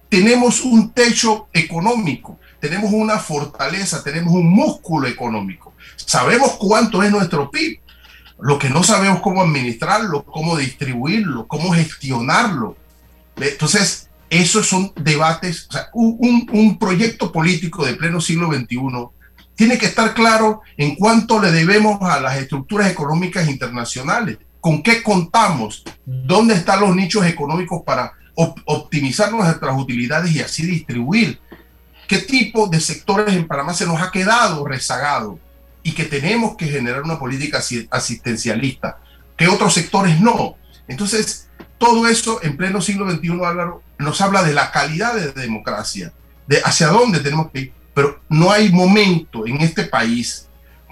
[0.09, 5.73] tenemos un techo económico, tenemos una fortaleza, tenemos un músculo económico.
[5.95, 7.79] Sabemos cuánto es nuestro PIB.
[8.41, 12.75] Lo que no sabemos cómo administrarlo, cómo distribuirlo, cómo gestionarlo.
[13.35, 15.67] Entonces, esos son debates.
[15.69, 18.79] O sea, un, un proyecto político de pleno siglo XXI
[19.55, 25.03] tiene que estar claro en cuánto le debemos a las estructuras económicas internacionales, con qué
[25.03, 28.13] contamos, dónde están los nichos económicos para
[28.65, 31.39] optimizar nuestras utilidades y así distribuir.
[32.07, 35.39] ¿Qué tipo de sectores en Panamá se nos ha quedado rezagado
[35.83, 38.99] y que tenemos que generar una política asistencialista?
[39.35, 40.55] ¿Qué otros sectores no?
[40.87, 43.29] Entonces, todo eso en pleno siglo XXI,
[43.99, 46.13] nos habla de la calidad de democracia,
[46.47, 47.73] de hacia dónde tenemos que ir.
[47.93, 50.47] Pero no hay momento en este país,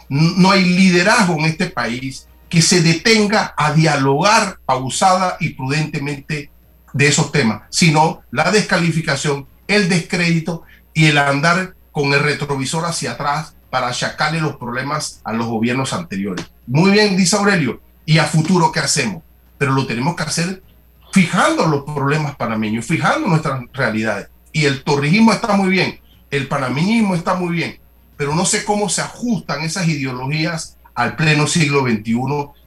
[0.09, 6.51] no hay liderazgo en este país que se detenga a dialogar pausada y prudentemente
[6.97, 13.11] de esos temas, sino la descalificación, el descrédito y el andar con el retrovisor hacia
[13.11, 16.45] atrás para achacarle los problemas a los gobiernos anteriores.
[16.65, 19.21] Muy bien, dice Aurelio, y a futuro, ¿qué hacemos?
[19.57, 20.63] Pero lo tenemos que hacer
[21.11, 24.29] fijando los problemas panameños, fijando nuestras realidades.
[24.51, 25.99] Y el torrijismo está muy bien,
[26.31, 27.79] el panameñismo está muy bien,
[28.15, 32.15] pero no sé cómo se ajustan esas ideologías al pleno siglo XXI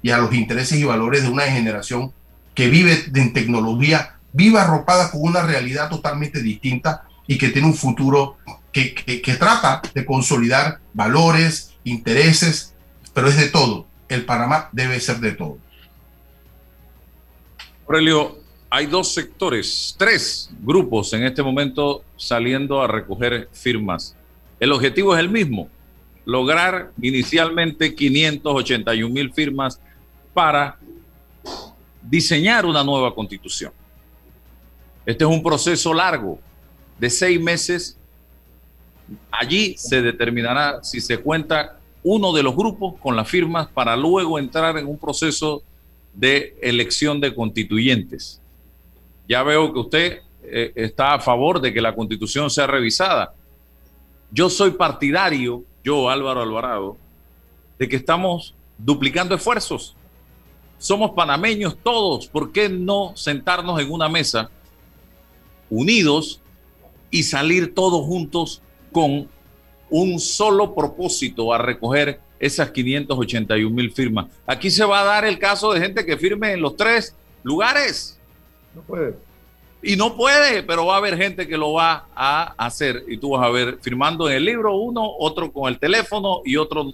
[0.02, 2.12] y a los intereses y valores de una generación
[2.54, 7.74] que vive en tecnología viva arropada con una realidad totalmente distinta y que tiene un
[7.74, 8.36] futuro
[8.72, 12.74] que, trata de consolidar valores, intereses,
[13.14, 13.86] pero es de todo.
[14.08, 15.58] El Panamá debe ser de todo.
[17.86, 18.38] Aurelio,
[18.68, 24.14] hay dos sectores, tres grupos en este momento saliendo a recoger firmas.
[24.60, 25.68] El objetivo es el mismo,
[26.24, 29.80] lograr inicialmente 581 mil firmas
[30.32, 30.78] para
[32.02, 33.72] diseñar una nueva constitución.
[35.06, 36.38] Este es un proceso largo
[36.98, 37.96] de seis meses.
[39.30, 44.38] Allí se determinará si se cuenta uno de los grupos con las firmas para luego
[44.38, 45.62] entrar en un proceso
[46.14, 48.40] de elección de constituyentes.
[49.28, 53.34] Ya veo que usted eh, está a favor de que la constitución sea revisada.
[54.30, 56.96] Yo soy partidario, yo Álvaro Alvarado,
[57.78, 59.96] de que estamos duplicando esfuerzos.
[60.78, 64.50] Somos panameños todos, ¿por qué no sentarnos en una mesa
[65.70, 66.40] unidos
[67.10, 69.28] y salir todos juntos con
[69.88, 74.26] un solo propósito a recoger esas 581 mil firmas.
[74.46, 78.18] Aquí se va a dar el caso de gente que firme en los tres lugares.
[78.74, 79.14] No puede.
[79.82, 83.04] Y no puede, pero va a haber gente que lo va a hacer.
[83.08, 86.56] Y tú vas a ver firmando en el libro uno, otro con el teléfono y
[86.56, 86.92] otro.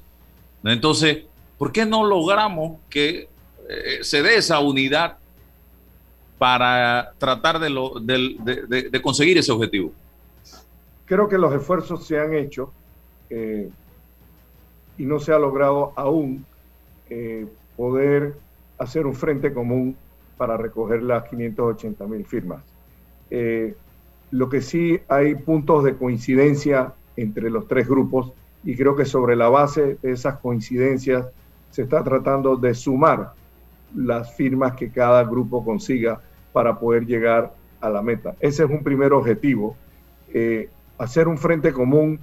[0.64, 1.24] Entonces,
[1.58, 3.28] ¿por qué no logramos que
[3.68, 5.18] eh, se dé esa unidad
[6.38, 9.92] para tratar de, lo, de, conseguir ese objetivo?
[11.04, 12.72] Creo que los esfuerzos se han hecho
[13.30, 13.70] eh,
[14.98, 16.44] y no se ha logrado aún
[17.08, 17.46] eh,
[17.76, 18.34] poder
[18.78, 19.96] hacer un frente común
[20.36, 22.62] para recoger las 580 mil firmas.
[24.30, 28.32] lo que sí hay puntos de coincidencia entre los tres grupos
[28.64, 31.26] y creo que sobre la base de esas coincidencias
[31.70, 33.32] se está tratando de sumar
[33.96, 36.20] las firmas que cada grupo consiga
[36.52, 38.34] para poder llegar a la meta.
[38.40, 39.76] Ese es un primer objetivo.
[40.32, 42.18] Eh, hacer un frente común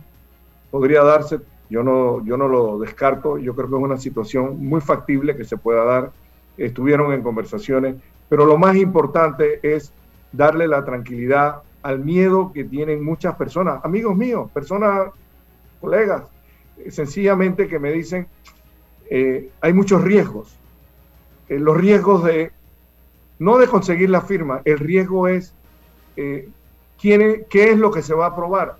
[0.71, 4.81] podría darse, yo no, yo no lo descarto, yo creo que es una situación muy
[4.81, 6.11] factible que se pueda dar.
[6.57, 7.95] Estuvieron en conversaciones,
[8.29, 9.91] pero lo más importante es
[10.31, 15.09] darle la tranquilidad al miedo que tienen muchas personas, amigos míos, personas,
[15.81, 16.23] colegas,
[16.89, 18.27] sencillamente que me dicen,
[19.09, 20.57] eh, hay muchos riesgos.
[21.49, 22.51] Eh, los riesgos de,
[23.39, 25.53] no de conseguir la firma, el riesgo es
[26.15, 26.49] eh,
[26.99, 28.77] ¿quién qué es lo que se va a aprobar.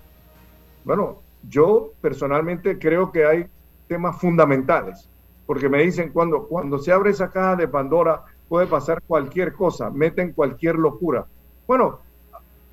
[0.84, 3.46] Bueno, yo personalmente creo que hay
[3.86, 5.08] temas fundamentales,
[5.46, 9.90] porque me dicen cuando, cuando se abre esa caja de Pandora puede pasar cualquier cosa,
[9.90, 11.26] meten cualquier locura.
[11.66, 12.00] Bueno,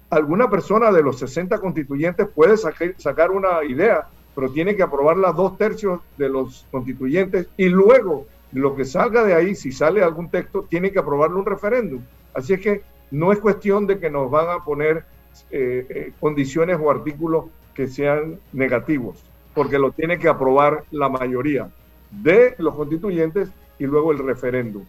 [0.10, 5.58] alguna persona de los 60 constituyentes puede sacar una idea pero tiene que aprobarla dos
[5.58, 10.66] tercios de los constituyentes y luego lo que salga de ahí, si sale algún texto,
[10.70, 12.02] tiene que aprobarlo un referéndum.
[12.34, 15.06] Así es que no es cuestión de que nos van a poner
[15.50, 21.70] eh, eh, condiciones o artículos que sean negativos, porque lo tiene que aprobar la mayoría
[22.12, 24.84] de los constituyentes y luego el referéndum.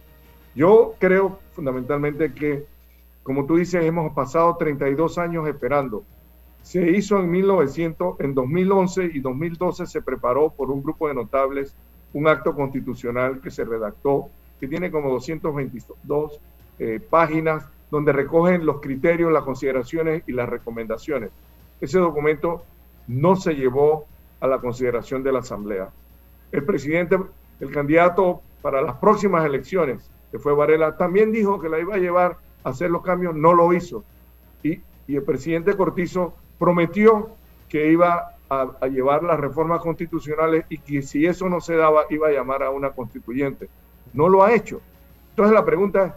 [0.55, 2.65] Yo creo fundamentalmente que,
[3.23, 6.03] como tú dices, hemos pasado 32 años esperando
[6.63, 11.75] se hizo en 1900, en 2011 y 2012 se preparó por un grupo de notables
[12.13, 16.39] un acto constitucional que se redactó, que tiene como 222
[16.79, 21.31] eh, páginas, donde recogen los criterios, las consideraciones y las recomendaciones.
[21.81, 22.63] Ese documento
[23.07, 24.05] no se llevó
[24.39, 25.89] a la consideración de la Asamblea.
[26.51, 27.17] El presidente,
[27.59, 31.99] el candidato para las próximas elecciones, que fue Varela, también dijo que la iba a
[31.99, 34.03] llevar a hacer los cambios, no lo hizo.
[34.63, 37.29] Y, y el presidente Cortizo prometió
[37.69, 42.27] que iba a, llevar las reformas constitucionales y que si eso no se daba iba
[42.27, 43.69] a llamar a una constituyente.
[44.13, 44.81] No lo ha hecho.
[45.29, 46.13] Entonces la pregunta es,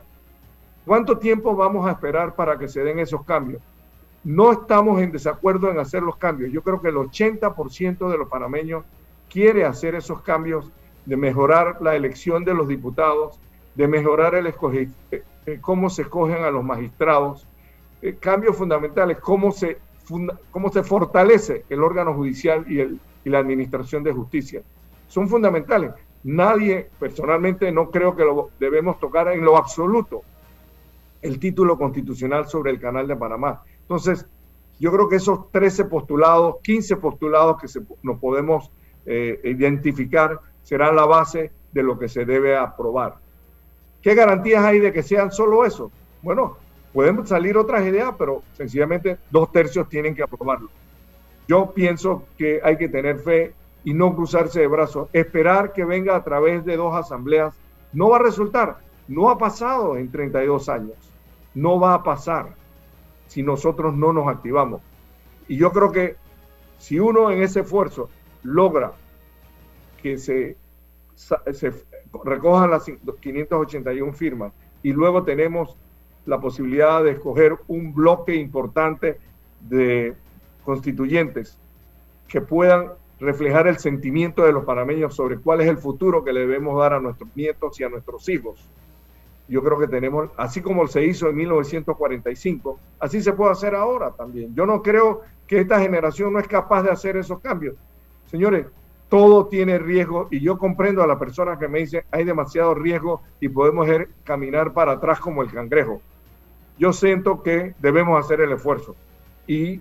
[0.85, 3.63] ¿cuánto tiempo vamos a esperar para que se den esos cambios?
[4.25, 6.53] No estamos en desacuerdo en hacer los cambios.
[6.53, 8.85] Yo creo que el 80% de los panameños
[9.31, 10.71] quiere hacer esos cambios
[11.05, 13.39] de mejorar la elección de los diputados,
[13.75, 17.47] de mejorar el eh, eh, cómo se escogen a los magistrados,
[18.03, 19.79] eh, cambios fundamentales, cómo se
[20.51, 24.63] cómo se fortalece el órgano judicial y, el, y la administración de justicia.
[25.09, 25.93] Son fundamentales.
[26.25, 30.23] Nadie, personalmente, no creo que lo debemos tocar en lo absoluto
[31.23, 33.63] el título constitucional sobre el Canal de Panamá.
[33.83, 34.27] Entonces,
[34.79, 38.71] yo creo que esos 13 postulados, 15 postulados que se, nos podemos
[39.07, 43.17] eh, identificar serán la base de lo que se debe aprobar.
[44.03, 45.91] ¿Qué garantías hay de que sean solo eso?
[46.23, 46.57] Bueno,
[46.97, 50.71] Pueden salir otras ideas, pero sencillamente dos tercios tienen que aprobarlo.
[51.47, 53.53] Yo pienso que hay que tener fe
[53.85, 55.11] y no cruzarse de brazos.
[55.13, 57.55] Esperar que venga a través de dos asambleas
[57.93, 58.79] no va a resultar.
[59.09, 60.97] No ha pasado en 32 años.
[61.55, 62.55] No va a pasar
[63.27, 64.81] si nosotros no nos activamos.
[65.49, 66.17] Y yo creo que
[66.79, 68.09] si uno en ese esfuerzo
[68.43, 68.93] logra
[70.03, 70.57] que se,
[71.15, 71.73] se
[72.25, 75.77] recojan las 581 firmas y luego tenemos
[76.27, 79.19] la posibilidad de escoger un bloque importante
[79.61, 80.15] de
[80.65, 81.59] constituyentes
[82.29, 86.41] que puedan reflejar el sentimiento de los panameños sobre cuál es el futuro que le
[86.41, 88.69] debemos dar a nuestros nietos y a nuestros hijos.
[89.49, 94.11] Yo creo que tenemos, así como se hizo en 1945, así se puede hacer ahora
[94.11, 94.55] también.
[94.55, 97.77] Yo no creo que esta generación no es capaz de hacer esos cambios.
[98.27, 98.67] Señores,
[99.09, 103.23] todo tiene riesgo y yo comprendo a la persona que me dice hay demasiado riesgo
[103.39, 106.03] y podemos ir, caminar para atrás como el cangrejo
[106.79, 108.95] yo siento que debemos hacer el esfuerzo
[109.47, 109.81] y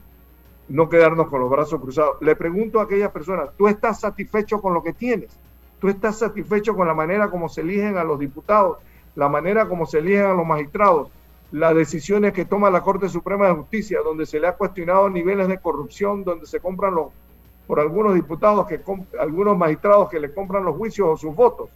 [0.67, 2.17] no quedarnos con los brazos cruzados.
[2.21, 5.37] Le pregunto a aquellas personas, ¿tú estás satisfecho con lo que tienes?
[5.79, 8.77] ¿Tú estás satisfecho con la manera como se eligen a los diputados,
[9.15, 11.09] la manera como se eligen a los magistrados,
[11.51, 15.47] las decisiones que toma la Corte Suprema de Justicia, donde se le ha cuestionado niveles
[15.47, 17.07] de corrupción, donde se compran los
[17.67, 18.79] por algunos diputados, que
[19.19, 21.69] algunos magistrados que le compran los juicios o sus votos.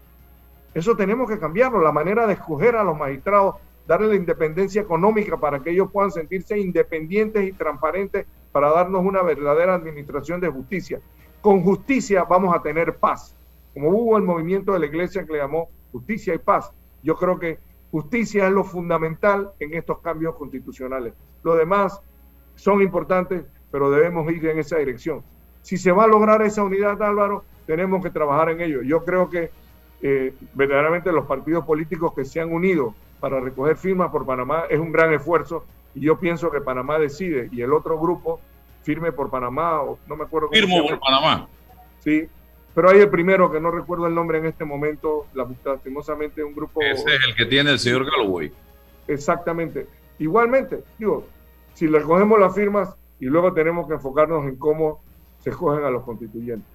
[0.73, 3.55] Eso tenemos que cambiarlo, la manera de escoger a los magistrados,
[3.89, 9.23] darle la independencia económica para que ellos puedan sentirse independientes y transparentes para darnos una
[9.23, 11.01] verdadera administración de justicia.
[11.41, 13.35] Con justicia vamos a tener paz.
[13.73, 16.71] Como hubo el movimiento de la iglesia que le llamó justicia y paz,
[17.01, 17.57] yo creo que
[17.89, 21.15] justicia es lo fundamental en estos cambios constitucionales.
[21.41, 21.99] Lo demás
[22.53, 25.23] son importantes, pero debemos ir en esa dirección.
[25.63, 28.83] Si se va a lograr esa unidad, Álvaro, tenemos que trabajar en ello.
[28.83, 29.49] Yo creo que
[30.03, 34.79] eh, verdaderamente los partidos políticos que se han unido para recoger firmas por Panamá es
[34.79, 38.39] un gran esfuerzo y yo pienso que Panamá decide y el otro grupo
[38.83, 40.47] firme por Panamá o no me acuerdo.
[40.47, 41.47] Cómo Firmo por Panamá.
[41.99, 42.27] Sí,
[42.73, 46.81] pero hay el primero que no recuerdo el nombre en este momento, lastimosamente un grupo...
[46.81, 48.51] Ese es el que tiene el señor Galloway.
[49.07, 49.87] Exactamente.
[50.19, 51.25] Igualmente, digo,
[51.73, 55.01] si le cogemos las firmas y luego tenemos que enfocarnos en cómo
[55.39, 56.69] se escogen a los constituyentes.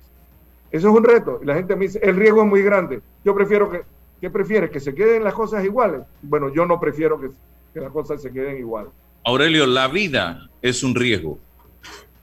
[0.70, 1.38] Eso es un reto.
[1.42, 3.00] Y la gente me dice, el riesgo es muy grande.
[3.24, 3.82] Yo prefiero que,
[4.24, 4.70] ¿qué prefieres?
[4.70, 6.00] ¿Que se queden las cosas iguales?
[6.22, 7.28] Bueno, yo no prefiero que,
[7.74, 8.90] que las cosas se queden iguales.
[9.22, 11.38] Aurelio, la vida es un riesgo.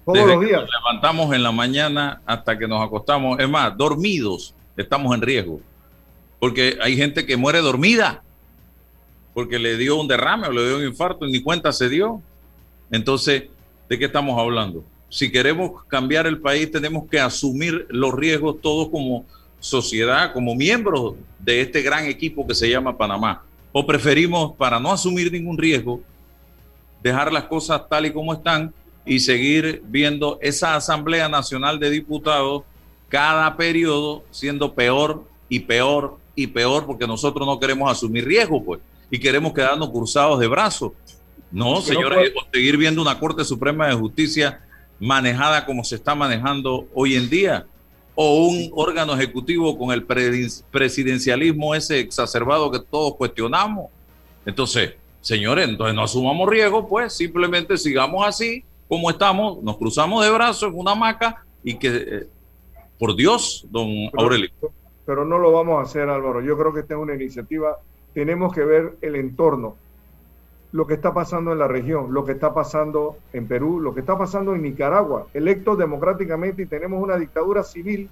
[0.03, 0.61] Todos los días.
[0.61, 3.39] nos levantamos en la mañana hasta que nos acostamos.
[3.39, 5.61] Es más, dormidos estamos en riesgo.
[6.39, 8.23] Porque hay gente que muere dormida.
[9.35, 12.19] Porque le dio un derrame o le dio un infarto y ni cuenta se dio.
[12.89, 13.43] Entonces,
[13.87, 14.83] ¿de qué estamos hablando?
[15.07, 19.23] Si queremos cambiar el país, tenemos que asumir los riesgos todos como
[19.61, 23.43] sociedad, como miembros de este gran equipo que se llama Panamá.
[23.71, 26.01] O preferimos, para no asumir ningún riesgo,
[27.01, 28.73] dejar las cosas tal y como están
[29.05, 32.63] y seguir viendo esa Asamblea Nacional de Diputados
[33.07, 38.81] cada periodo siendo peor y peor y peor porque nosotros no queremos asumir riesgo, pues,
[39.09, 40.93] y queremos quedarnos cruzados de brazos.
[41.51, 44.61] No, señores, seguir viendo una Corte Suprema de Justicia
[44.99, 47.65] manejada como se está manejando hoy en día,
[48.23, 53.87] o un órgano ejecutivo con el presidencialismo ese exacerbado que todos cuestionamos.
[54.45, 60.29] Entonces, señores, entonces no asumamos riesgo, pues simplemente sigamos así como estamos, nos cruzamos de
[60.29, 62.27] brazos en una hamaca y que, eh,
[62.99, 64.51] por Dios, don Aurelio.
[65.05, 66.41] Pero no lo vamos a hacer, Álvaro.
[66.41, 67.79] Yo creo que esta es una iniciativa.
[68.13, 69.77] Tenemos que ver el entorno,
[70.71, 73.99] lo que está pasando en la región, lo que está pasando en Perú, lo que
[73.99, 78.09] está pasando en Nicaragua, electos democráticamente y tenemos una dictadura civil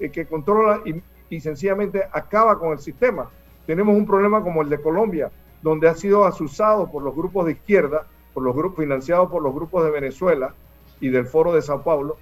[0.00, 3.30] eh, que controla y, sencillamente acaba con el sistema.
[3.64, 5.30] Tenemos un problema como el de Colombia,
[5.62, 9.54] donde ha sido asusado por los grupos de izquierda por los grupos financiados por los
[9.54, 10.54] grupos de Venezuela
[11.00, 12.16] y del Foro de Sao Paulo,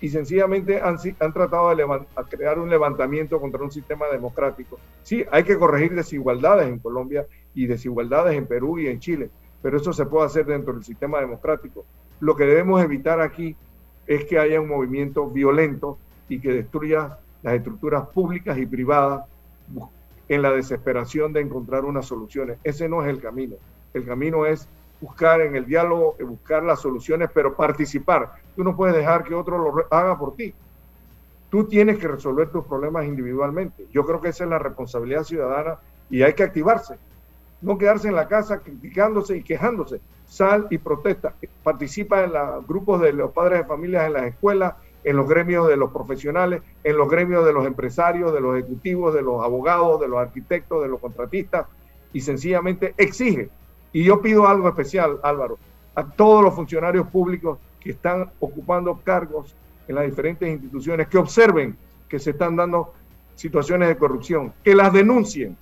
[0.00, 1.86] y, sencillamente han tratado de
[2.28, 4.78] crear un levantamiento contra un sistema democrático.
[5.02, 9.30] Sí, hay que corregir desigualdades en Colombia y desigualdades en Perú y en Chile,
[9.62, 11.84] pero eso se puede hacer dentro del sistema democrático.
[12.20, 13.56] Lo que debemos evitar aquí
[14.06, 19.24] es que haya un movimiento violento y que destruya las estructuras públicas y privadas
[20.28, 22.58] en la desesperación de encontrar unas soluciones.
[22.62, 23.56] Ese no es el camino.
[23.94, 24.68] El camino es
[25.00, 28.34] buscar en el diálogo, eh, buscar las soluciones, pero participar.
[28.54, 30.54] Tú no puedes dejar que otro lo haga por ti.
[31.50, 33.86] Tú tienes que resolver tus problemas individualmente.
[33.92, 36.96] Yo creo que esa es la responsabilidad ciudadana y hay que activarse.
[37.62, 40.00] No quedarse en la casa criticándose y quejándose.
[40.26, 41.34] Sal y protesta.
[41.62, 45.68] Participa en los grupos de los padres de familias en las escuelas, en los gremios
[45.68, 50.00] de los profesionales, en los gremios de los empresarios, de los ejecutivos, de los abogados,
[50.00, 51.66] de los arquitectos, de los contratistas
[52.12, 53.50] y sencillamente exige
[53.92, 55.58] y yo pido algo especial, Álvaro,
[55.94, 59.54] a todos los funcionarios públicos que están ocupando cargos
[59.88, 61.76] en las diferentes instituciones, que observen
[62.08, 62.92] que se están dando
[63.34, 65.56] situaciones de corrupción, que las denuncien,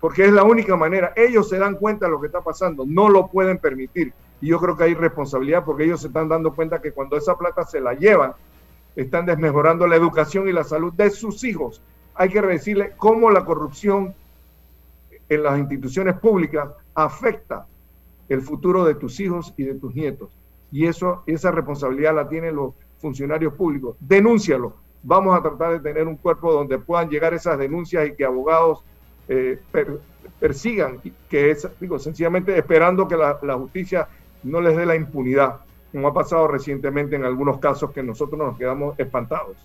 [0.00, 1.12] porque es la única manera.
[1.16, 4.12] Ellos se dan cuenta de lo que está pasando, no lo pueden permitir.
[4.40, 7.36] Y yo creo que hay responsabilidad porque ellos se están dando cuenta que cuando esa
[7.36, 8.32] plata se la llevan,
[8.94, 11.82] están desmejorando la educación y la salud de sus hijos.
[12.14, 14.14] Hay que decirle cómo la corrupción
[15.28, 17.66] en las instituciones públicas afecta
[18.28, 20.30] el futuro de tus hijos y de tus nietos.
[20.70, 23.96] Y eso, esa responsabilidad la tienen los funcionarios públicos.
[24.00, 24.74] Denúncialo.
[25.02, 28.84] Vamos a tratar de tener un cuerpo donde puedan llegar esas denuncias y que abogados
[29.28, 29.60] eh,
[30.40, 34.08] persigan, que es, digo, sencillamente esperando que la, la justicia
[34.42, 35.56] no les dé la impunidad,
[35.92, 39.56] como ha pasado recientemente en algunos casos que nosotros nos quedamos espantados.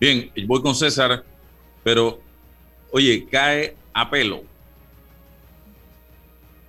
[0.00, 1.24] Bien, voy con César,
[1.84, 2.18] pero
[2.90, 4.42] oye, cae a pelo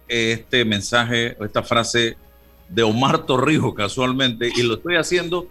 [0.08, 2.16] este mensaje, esta frase
[2.70, 5.48] de Omar Torrijos casualmente, y lo estoy haciendo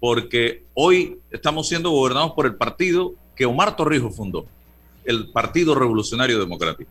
[0.00, 4.46] porque hoy estamos siendo gobernados por el partido que Omar Torrijos fundó,
[5.04, 6.90] el Partido Revolucionario Democrático.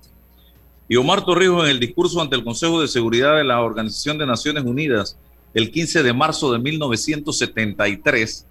[0.88, 4.26] Y Omar Torrijos en el discurso ante el Consejo de Seguridad de la Organización de
[4.26, 5.18] Naciones Unidas
[5.54, 8.46] el 15 de marzo de 1973,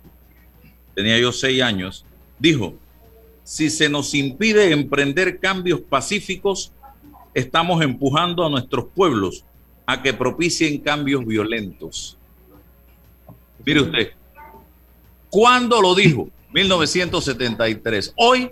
[0.95, 2.05] tenía yo seis años,
[2.39, 2.75] dijo,
[3.43, 6.73] si se nos impide emprender cambios pacíficos,
[7.33, 9.45] estamos empujando a nuestros pueblos
[9.87, 12.19] a que propicien cambios violentos.
[13.65, 14.13] Mire usted,
[15.31, 16.29] ¿cuándo lo dijo?
[16.53, 18.13] 1973.
[18.17, 18.51] Hoy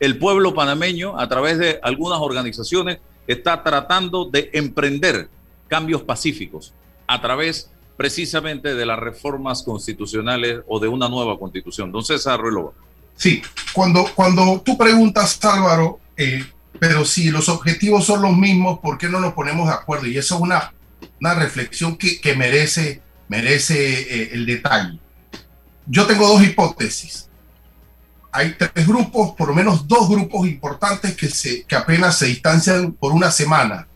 [0.00, 5.28] el pueblo panameño, a través de algunas organizaciones, está tratando de emprender
[5.68, 6.72] cambios pacíficos
[7.06, 11.90] a través precisamente de las reformas constitucionales o de una nueva constitución.
[11.90, 12.72] Don César Relova.
[13.16, 13.42] Sí,
[13.72, 16.44] cuando, cuando tú preguntas, Álvaro, eh,
[16.78, 20.06] pero si los objetivos son los mismos, ¿por qué no nos ponemos de acuerdo?
[20.06, 20.72] Y eso es una,
[21.20, 25.00] una reflexión que, que merece, merece eh, el detalle.
[25.86, 27.27] Yo tengo dos hipótesis.
[28.30, 32.92] Hay tres grupos, por lo menos dos grupos importantes que, se, que apenas se distancian
[32.92, 33.88] por una semana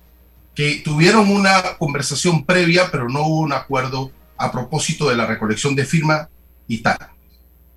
[0.54, 5.74] que tuvieron una conversación previa, pero no hubo un acuerdo a propósito de la recolección
[5.74, 6.28] de firmas
[6.66, 6.98] y tal.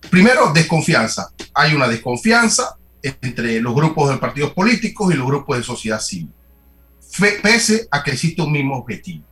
[0.09, 1.31] Primero, desconfianza.
[1.53, 6.31] Hay una desconfianza entre los grupos de partidos políticos y los grupos de sociedad civil,
[7.41, 9.23] pese a que existe un mismo objetivo.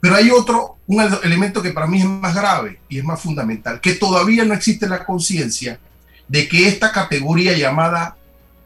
[0.00, 3.80] Pero hay otro, un elemento que para mí es más grave y es más fundamental,
[3.80, 5.80] que todavía no existe la conciencia
[6.28, 8.16] de que esta categoría llamada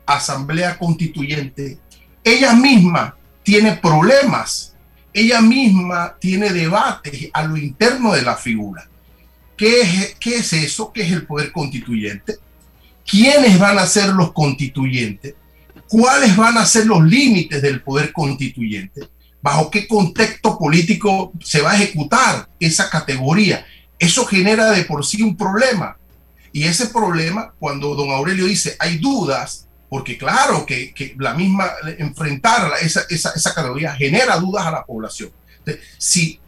[0.07, 1.79] Asamblea Constituyente,
[2.25, 4.75] ella misma tiene problemas,
[5.13, 8.89] ella misma tiene debates a lo interno de la figura.
[9.57, 10.93] ¿Qué es, qué es eso?
[10.93, 12.37] ¿Qué es el poder constituyente?
[13.07, 15.35] ¿Quiénes van a ser los constituyentes?
[15.89, 19.09] ¿Cuáles van a ser los límites del poder constituyente?
[19.43, 23.67] ¿Bajo qué contexto político se va a ejecutar esa categoría?
[23.99, 25.97] Eso genera de por sí un problema.
[26.53, 32.73] Y ese problema, cuando don Aurelio dice hay dudas, porque claro que, la misma, enfrentar
[32.81, 35.31] esa, esa, esa, categoría genera dudas a la población.
[35.99, 36.41] si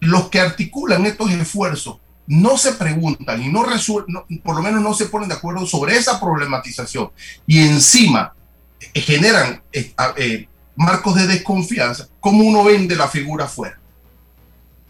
[0.00, 4.92] los que articulan estos esfuerzos no se preguntan y no resuelven, por lo menos no
[4.94, 7.10] se ponen de acuerdo sobre esa problematización
[7.46, 8.34] y encima
[8.80, 13.77] eh, generan eh, eh, marcos de desconfianza, ¿cómo uno vende la figura afuera?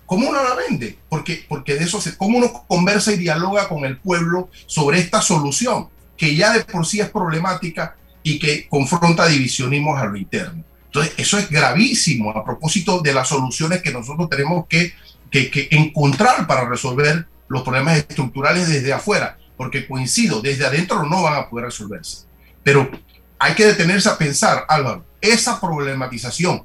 [0.08, 0.98] ¿Cómo uno la vende?
[1.08, 5.22] Porque, porque de eso se, ¿cómo uno conversa y dialoga con el pueblo sobre esta
[5.22, 5.88] solución?
[6.18, 10.64] que ya de por sí es problemática y que confronta divisionismos a lo interno.
[10.86, 14.92] Entonces, eso es gravísimo a propósito de las soluciones que nosotros tenemos que,
[15.30, 21.34] que, encontrar para resolver los problemas estructurales desde afuera, porque coincido, desde adentro no van
[21.34, 22.26] a poder resolverse.
[22.64, 22.90] Pero
[23.38, 26.64] hay que detenerse a pensar, Álvaro, esa problematización,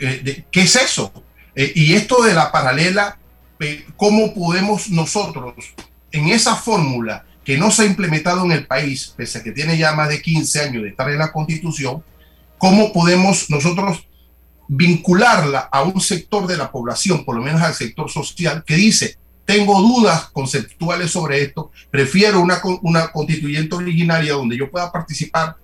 [0.00, 1.12] eh, ¿qué es eso?
[1.60, 3.18] Eh, y esto de la paralela,
[3.58, 5.54] eh, ¿cómo podemos nosotros
[6.12, 9.76] en esa fórmula que no se ha implementado en el país, pese a que tiene
[9.76, 12.04] ya más de 15 años de estar en la constitución,
[12.58, 14.06] ¿cómo podemos nosotros
[14.68, 19.18] vincularla a un sector de la población, por lo menos al sector social, que dice,
[19.44, 25.56] tengo dudas conceptuales sobre esto, prefiero una, una constituyente originaria donde yo pueda participar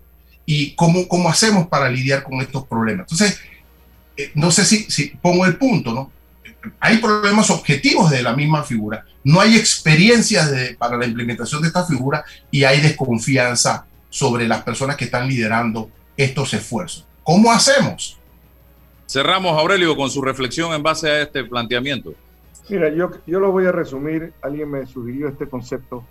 [0.45, 3.07] y cómo, cómo hacemos para lidiar con estos problemas.
[3.12, 3.38] Entonces,
[4.17, 6.11] eh, no sé si, si pongo el punto, ¿no?
[6.81, 11.85] Hay problemas objetivos de la misma figura, no hay experiencias para la implementación de esta
[11.85, 17.07] figura y hay desconfianza sobre las personas que están liderando estos esfuerzos.
[17.23, 18.19] ¿Cómo hacemos?
[19.07, 22.15] Cerramos, Aurelio, con su reflexión en base a este planteamiento.
[22.69, 24.33] Mira, yo, yo lo voy a resumir.
[24.43, 26.05] Alguien me sugirió este concepto.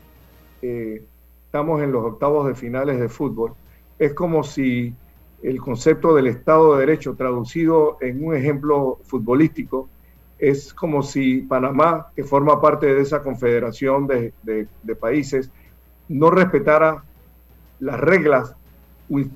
[0.62, 1.04] Eh,
[1.46, 3.54] estamos en los octavos de finales de fútbol.
[3.98, 4.94] Es como si
[5.44, 9.90] el concepto del Estado de Derecho traducido en un ejemplo futbolístico
[10.40, 14.34] es como si Panamá, que forma parte de esa confederación de,
[15.00, 15.52] países,
[16.08, 17.04] no respetara
[17.80, 18.56] las reglas,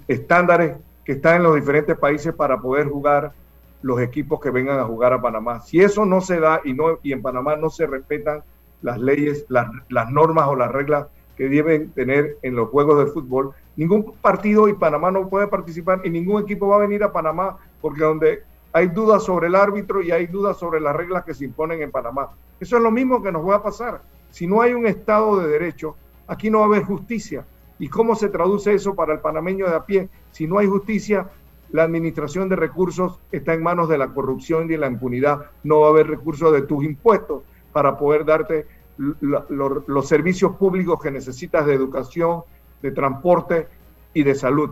[0.08, 3.34] estándares que están en los diferentes países para poder jugar
[3.82, 5.60] los equipos que vengan a jugar a Panamá.
[5.60, 8.44] Si eso no se da y, no, y en Panamá no se respetan
[8.82, 11.08] las leyes, las, las normas o las reglas
[11.38, 16.02] que deben tener en los juegos de fútbol, ningún partido y Panamá no puede participar
[16.04, 20.02] y ningún equipo va a venir a Panamá porque donde hay dudas sobre el árbitro
[20.02, 22.30] y hay dudas sobre las reglas que se imponen en Panamá.
[22.60, 24.02] Eso es lo mismo que nos va a pasar.
[24.32, 25.96] Si no hay un Estado de Derecho,
[26.28, 27.46] aquí no va a haber justicia.
[27.80, 30.10] ¿Y cómo se traduce eso para el panameño de a pie?
[30.32, 31.30] Si no hay justicia,
[31.72, 35.46] la administración de recursos está en manos de la corrupción y de la impunidad.
[35.64, 38.66] No va a haber recursos de tus impuestos para poder darte
[38.98, 42.42] los servicios públicos que necesitas de educación,
[42.82, 43.68] de transporte
[44.14, 44.72] y de salud.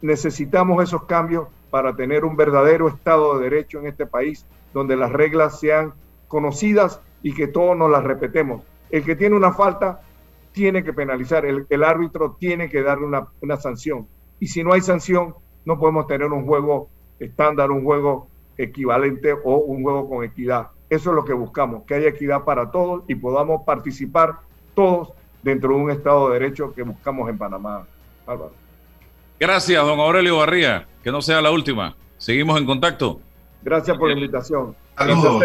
[0.00, 5.12] Necesitamos esos cambios para tener un verdadero Estado de Derecho en este país, donde las
[5.12, 5.92] reglas sean
[6.26, 8.62] conocidas y que todos nos las repetemos.
[8.90, 10.00] El que tiene una falta
[10.52, 14.08] tiene que penalizar, el, árbitro tiene que darle una, una sanción.
[14.40, 16.88] Y si no hay sanción, no podemos tener un juego
[17.18, 20.68] estándar, un juego equivalente o un juego con equidad.
[20.90, 24.36] Eso es lo que buscamos, que haya equidad para todos y podamos participar
[24.74, 25.10] todos
[25.42, 27.86] dentro de un Estado de Derecho que buscamos en Panamá.
[28.26, 28.52] Álvaro.
[29.38, 30.86] Gracias, don Aurelio Barría.
[31.02, 31.94] Que no sea la última.
[32.16, 33.20] Seguimos en contacto.
[33.62, 34.74] Gracias por la invitación.
[34.96, 35.44] Saludos.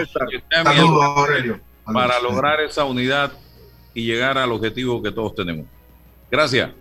[0.49, 1.59] Saludos, Aurelio.
[1.85, 3.31] Para lograr esa unidad
[3.93, 5.65] y llegar al objetivo que todos tenemos.
[6.31, 6.71] Gracias.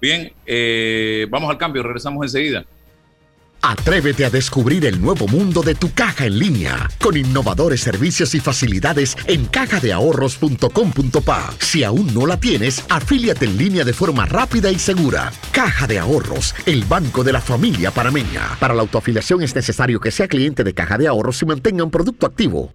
[0.00, 2.64] Bien, eh, vamos al cambio, regresamos enseguida.
[3.66, 8.40] Atrévete a descubrir el nuevo mundo de tu caja en línea con innovadores servicios y
[8.40, 11.54] facilidades en cajadeahorros.com.pa.
[11.60, 15.32] Si aún no la tienes, afíliate en línea de forma rápida y segura.
[15.50, 18.54] Caja de Ahorros, el banco de la familia parameña.
[18.60, 21.90] Para la autoafiliación es necesario que sea cliente de Caja de Ahorros y mantenga un
[21.90, 22.74] producto activo.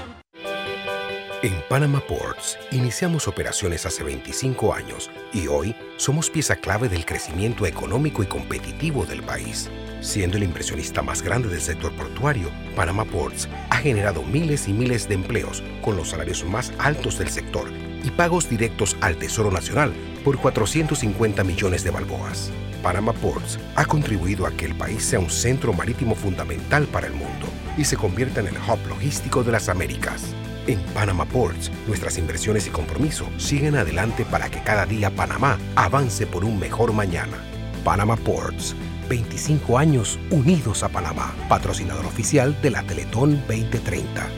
[1.43, 7.65] En Panama Ports iniciamos operaciones hace 25 años y hoy somos pieza clave del crecimiento
[7.65, 9.67] económico y competitivo del país.
[10.01, 15.07] Siendo el inversionista más grande del sector portuario, Panama Ports ha generado miles y miles
[15.07, 17.71] de empleos con los salarios más altos del sector
[18.03, 22.51] y pagos directos al Tesoro Nacional por 450 millones de balboas.
[22.83, 27.13] Panama Ports ha contribuido a que el país sea un centro marítimo fundamental para el
[27.13, 27.47] mundo
[27.79, 30.35] y se convierta en el hub logístico de las Américas.
[30.67, 36.27] En Panama Ports, nuestras inversiones y compromiso siguen adelante para que cada día Panamá avance
[36.27, 37.37] por un mejor mañana.
[37.83, 38.75] Panama Ports,
[39.09, 44.29] 25 años unidos a Panamá, patrocinador oficial de la Teletón 2030.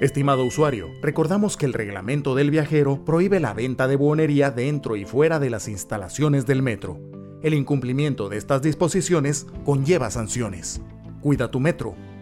[0.00, 5.04] Estimado usuario, recordamos que el reglamento del viajero prohíbe la venta de buonería dentro y
[5.04, 6.98] fuera de las instalaciones del metro.
[7.42, 10.80] El incumplimiento de estas disposiciones conlleva sanciones.
[11.20, 11.94] Cuida tu metro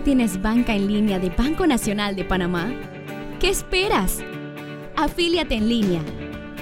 [0.00, 2.72] tienes banca en línea de Banco Nacional de Panamá?
[3.40, 4.18] ¿Qué esperas?
[4.96, 6.02] Afíliate en línea.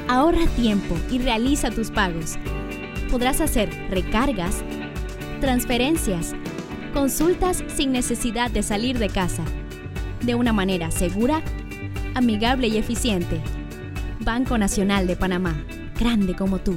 [0.08, 2.36] Ahorra tiempo y realiza tus pagos.
[3.10, 4.62] Podrás hacer recargas,
[5.40, 6.34] transferencias,
[6.92, 9.44] consultas sin necesidad de salir de casa.
[10.22, 11.42] De una manera segura,
[12.14, 13.40] amigable y eficiente.
[14.20, 15.64] Banco Nacional de Panamá.
[15.98, 16.76] Grande como tú.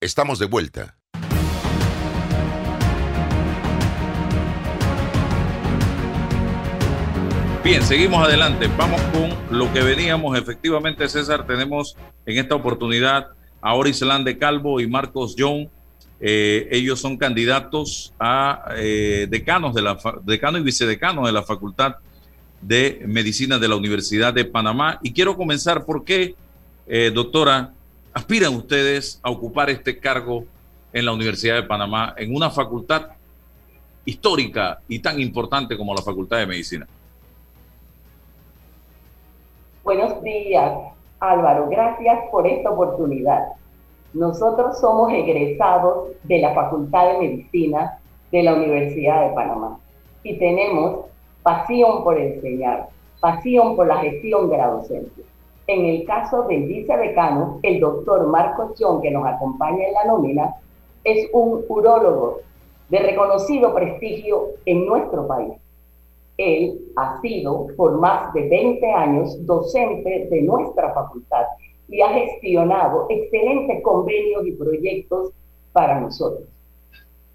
[0.00, 0.94] Estamos de vuelta.
[7.64, 8.70] Bien, seguimos adelante.
[8.78, 10.38] Vamos con lo que veníamos.
[10.38, 11.96] Efectivamente, César, tenemos
[12.26, 13.30] en esta oportunidad
[13.60, 15.68] a Orislan de Calvo y Marcos John.
[16.20, 21.96] Eh, ellos son candidatos a eh, decanos de la decano y vicedecanos de la Facultad
[22.60, 25.00] de Medicina de la Universidad de Panamá.
[25.02, 26.36] Y quiero comenzar porque,
[26.86, 27.72] eh, doctora,
[28.12, 30.44] aspiran ustedes a ocupar este cargo
[30.92, 33.08] en la Universidad de Panamá, en una facultad
[34.04, 36.86] histórica y tan importante como la Facultad de Medicina?
[39.84, 40.72] Buenos días,
[41.20, 41.68] Álvaro.
[41.68, 43.48] Gracias por esta oportunidad.
[44.14, 47.98] Nosotros somos egresados de la Facultad de Medicina
[48.32, 49.78] de la Universidad de Panamá
[50.22, 51.06] y tenemos
[51.42, 52.88] pasión por enseñar,
[53.20, 55.24] pasión por la gestión de la docencia.
[55.68, 60.54] En el caso del vicedecano, el doctor Marco Chón, que nos acompaña en la nómina,
[61.04, 62.40] es un urólogo
[62.88, 65.52] de reconocido prestigio en nuestro país.
[66.38, 71.44] Él ha sido por más de 20 años docente de nuestra facultad
[71.88, 75.32] y ha gestionado excelentes convenios y proyectos
[75.74, 76.48] para nosotros.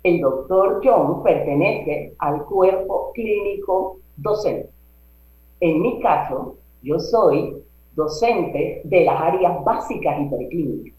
[0.02, 4.70] El doctor John pertenece al cuerpo clínico docente.
[5.60, 7.64] En mi caso, yo soy
[7.96, 10.94] docente de las áreas básicas y preclínicas.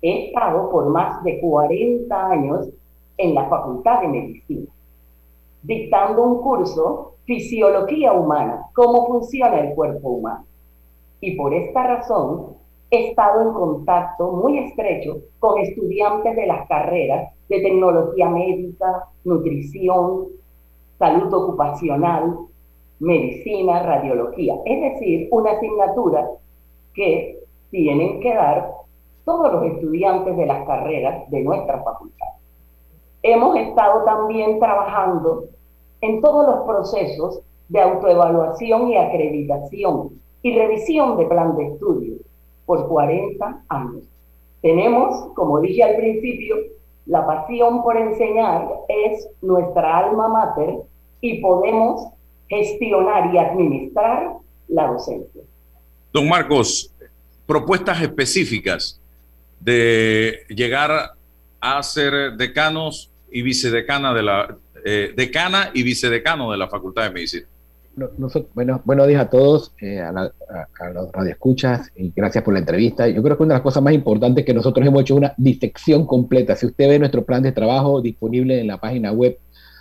[0.00, 2.68] He estado por más de 40 años
[3.16, 4.70] en la Facultad de Medicina,
[5.62, 10.44] dictando un curso Fisiología Humana, cómo funciona el cuerpo humano.
[11.20, 12.56] Y por esta razón
[12.90, 20.26] he estado en contacto muy estrecho con estudiantes de las carreras de tecnología médica, nutrición,
[20.98, 22.36] salud ocupacional,
[23.02, 24.54] medicina, radiología.
[24.64, 26.30] Es decir, una asignatura
[26.94, 27.40] que
[27.70, 28.70] tienen que dar
[29.24, 32.28] todos los estudiantes de las carreras de nuestra facultad.
[33.24, 35.46] Hemos estado también trabajando
[36.00, 42.14] en todos los procesos de autoevaluación y acreditación y revisión de plan de estudio
[42.66, 44.04] por 40 años.
[44.60, 46.56] Tenemos, como dije al principio,
[47.06, 50.82] la pasión por enseñar es nuestra alma mater
[51.20, 52.12] y podemos
[52.52, 54.32] gestionar y administrar
[54.68, 55.42] la docencia.
[56.12, 56.92] Don Marcos,
[57.46, 59.00] propuestas específicas
[59.60, 61.12] de llegar
[61.60, 67.10] a ser decanos y vicedecana de la eh, decana y vicedecano de la Facultad de
[67.10, 67.46] Medicina
[68.54, 70.12] bueno, buenos días a todos, eh, a,
[70.92, 73.06] los radioescuchas, y gracias por la entrevista.
[73.08, 75.34] Yo creo que una de las cosas más importantes es que nosotros hemos hecho una
[75.36, 76.56] disección completa.
[76.56, 79.38] Si usted ve nuestro plan de trabajo disponible en la página web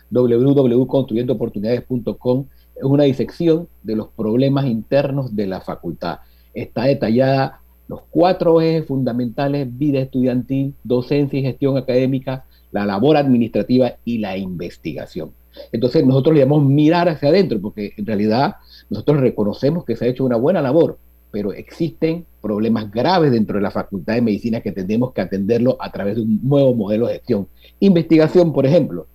[0.09, 2.47] www.construyendooportunidades.com,
[2.81, 6.19] es una disección de los problemas internos de la facultad.
[6.53, 13.93] Está detallada los cuatro ejes fundamentales, vida estudiantil, docencia y gestión académica, la labor administrativa
[14.03, 15.31] y la investigación.
[15.71, 18.55] Entonces nosotros le debemos mirar hacia adentro, porque en realidad
[18.89, 20.97] nosotros reconocemos que se ha hecho una buena labor,
[21.29, 25.91] pero existen problemas graves dentro de la Facultad de Medicina que tenemos que atenderlo a
[25.91, 27.47] través de un nuevo modelo de gestión.
[27.79, 29.05] Investigación, por ejemplo.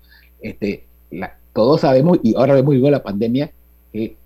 [0.41, 0.85] Este,
[1.57, 3.51] todos sabemos, y ahora hemos vivido la pandemia,
[3.97, 4.17] que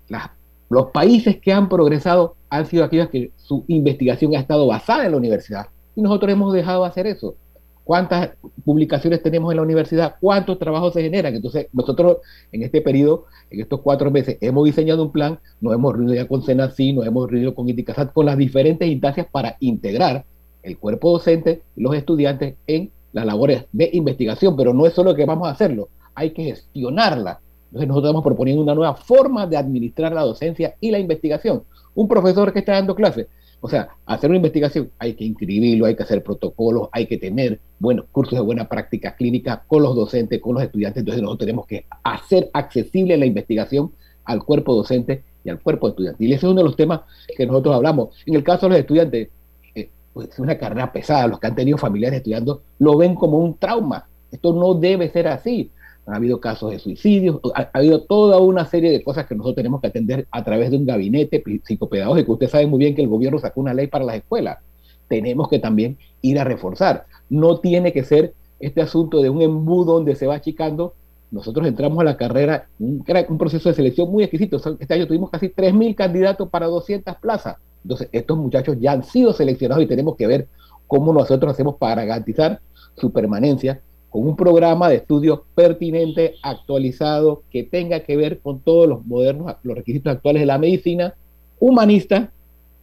[0.69, 5.11] los países que han progresado han sido aquellos que su investigación ha estado basada en
[5.11, 5.67] la universidad.
[5.95, 7.35] Y nosotros hemos dejado de hacer eso
[7.83, 8.31] cuántas
[8.63, 11.35] publicaciones tenemos en la universidad, cuántos trabajos se generan.
[11.35, 12.17] Entonces, nosotros
[12.51, 16.27] en este periodo, en estos cuatro meses, hemos diseñado un plan, nos hemos reunido ya
[16.27, 20.25] con Senací, nos hemos reunido con Indicasat, con las diferentes instancias para integrar
[20.63, 25.15] el cuerpo docente y los estudiantes en las labores de investigación, pero no es solo
[25.15, 27.41] que vamos a hacerlo, hay que gestionarla.
[27.71, 31.63] Entonces nosotros estamos proponiendo una nueva forma de administrar la docencia y la investigación.
[31.95, 33.27] Un profesor que está dando clases
[33.63, 37.59] o sea, hacer una investigación hay que inscribirlo, hay que hacer protocolos, hay que tener
[37.77, 41.01] buenos cursos de buena práctica clínica con los docentes, con los estudiantes.
[41.01, 43.91] Entonces nosotros tenemos que hacer accesible la investigación
[44.25, 46.29] al cuerpo docente y al cuerpo estudiantil.
[46.29, 47.01] Y ese es uno de los temas
[47.37, 48.09] que nosotros hablamos.
[48.25, 49.29] En el caso de los estudiantes,
[49.75, 51.27] eh, pues es una carrera pesada.
[51.27, 54.07] Los que han tenido familiares estudiando lo ven como un trauma.
[54.31, 55.69] Esto no debe ser así
[56.11, 59.81] ha habido casos de suicidios, ha, habido toda una serie de cosas que nosotros tenemos
[59.81, 62.33] que atender a través de un gabinete psicopedagógico.
[62.33, 64.59] Usted sabe muy bien que el gobierno sacó una ley para las escuelas.
[65.07, 67.05] Tenemos que también ir a reforzar.
[67.29, 70.93] No tiene que ser este asunto de un embudo donde se va achicando.
[71.31, 74.57] Nosotros entramos a la carrera, un, un proceso de selección muy exquisito.
[74.79, 77.57] Este año tuvimos casi 3.000 candidatos para 200 plazas.
[77.83, 80.47] Entonces, estos muchachos ya han sido seleccionados y tenemos que ver
[80.87, 82.59] cómo nosotros hacemos para garantizar
[82.95, 83.81] su permanencia
[84.11, 89.55] con un programa de estudio pertinente, actualizado, que tenga que ver con todos los modernos,
[89.63, 91.15] los requisitos actuales de la medicina,
[91.59, 92.29] humanista,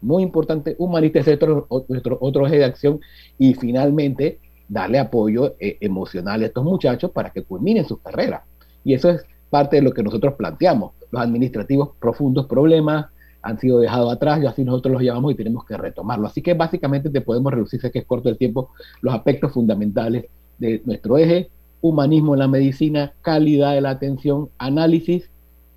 [0.00, 3.00] muy importante, humanista es otro eje de acción,
[3.36, 8.42] y finalmente darle apoyo eh, emocional a estos muchachos para que culminen sus carreras.
[8.82, 10.92] Y eso es parte de lo que nosotros planteamos.
[11.10, 13.06] Los administrativos profundos problemas
[13.42, 16.26] han sido dejados atrás y así nosotros los llamamos y tenemos que retomarlo.
[16.26, 18.70] Así que básicamente te podemos reducir, sé que es corto el tiempo,
[19.02, 20.24] los aspectos fundamentales
[20.58, 21.50] de nuestro eje,
[21.80, 25.30] humanismo en la medicina, calidad de la atención, análisis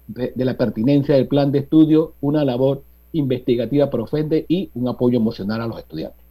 [0.07, 5.61] de, la pertinencia del plan de estudio, una labor investigativa profunda y un apoyo emocional
[5.61, 6.21] a los estudiantes.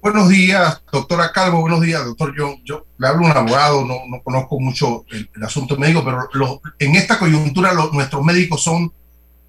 [0.00, 3.96] Buenos días, doctora Calvo, buenos días, doctor Yo, yo le hablo a un abogado, no,
[4.08, 8.92] no conozco mucho el, asunto médico, pero en esta coyuntura nuestros médicos son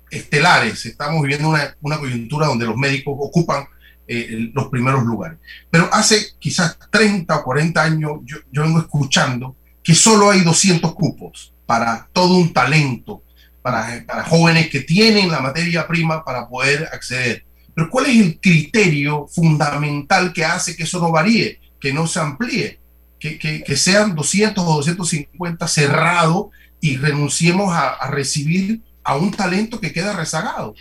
[0.09, 0.87] estelares.
[0.87, 3.65] Estamos viviendo una, una, coyuntura donde los médicos ocupan
[4.11, 5.37] eh, los primeros lugares.
[5.69, 11.53] Pero hace quizás 30 o 40 años yo, vengo escuchando que solo hay 200 cupos
[11.67, 13.21] para todo un talento,
[13.61, 17.45] para, jóvenes que tienen la materia prima para poder acceder.
[17.75, 22.19] Pero ¿cuál es el criterio fundamental que hace que eso no varíe, que no se
[22.19, 22.79] amplíe,
[23.19, 26.49] que, que, sean 200 o 250 cerrado
[26.81, 30.73] y renunciemos a recibir a un talento que queda rezagado?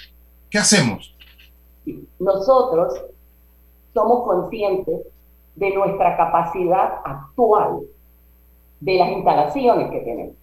[0.49, 1.15] ¿Qué hacemos?
[2.19, 2.95] Nosotros
[3.99, 5.01] somos conscientes
[5.57, 7.81] de nuestra capacidad actual,
[8.79, 10.37] de las instalaciones que tenemos.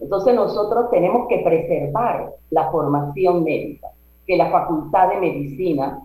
[0.00, 3.88] Entonces nosotros tenemos que preservar la formación médica,
[4.26, 6.00] que la Facultad de Medicina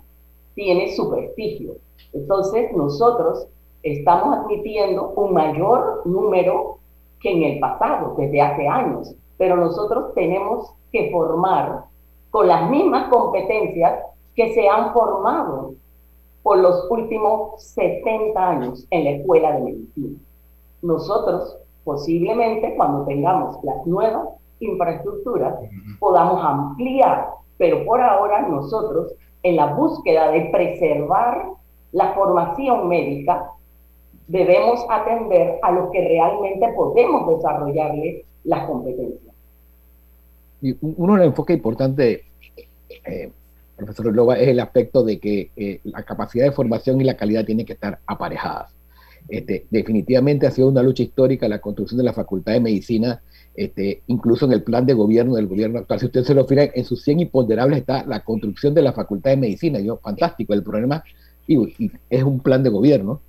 [0.53, 1.75] tiene su prestigio.
[2.11, 3.47] Entonces nosotros
[3.83, 6.79] estamos admitiendo un mayor número
[7.21, 11.85] que en el pasado, desde hace años, pero nosotros tenemos que formar
[12.31, 13.97] con las mismas competencias
[14.35, 15.73] que se han formado
[16.47, 20.17] por los últimos 70 años en la escuela de medicina.
[20.81, 24.29] Nosotros posiblemente cuando tengamos las nuevas
[24.61, 25.59] infraestructuras
[25.99, 29.11] podamos ampliar, pero por ahora nosotros
[29.43, 31.49] en la búsqueda de preservar
[31.91, 33.51] la formación médica
[34.29, 39.35] debemos atender a los que realmente podemos desarrollarle las competencias.
[40.61, 42.21] Y uno de los enfoques importantes,
[43.03, 43.31] eh,
[43.77, 47.45] profesor Loba, es el aspecto de que eh, la capacidad de formación y la calidad
[47.45, 48.73] tienen que estar aparejadas.
[49.29, 53.21] Este, definitivamente ha sido una lucha histórica la construcción de la Facultad de Medicina,
[53.55, 55.99] este, incluso en el plan de gobierno del gobierno actual.
[55.99, 59.31] Si usted se lo fija, en sus 100 imponderables está la construcción de la Facultad
[59.31, 59.79] de Medicina.
[59.79, 60.53] Yo, fantástico.
[60.53, 61.03] El problema
[61.47, 63.21] y es un plan de gobierno.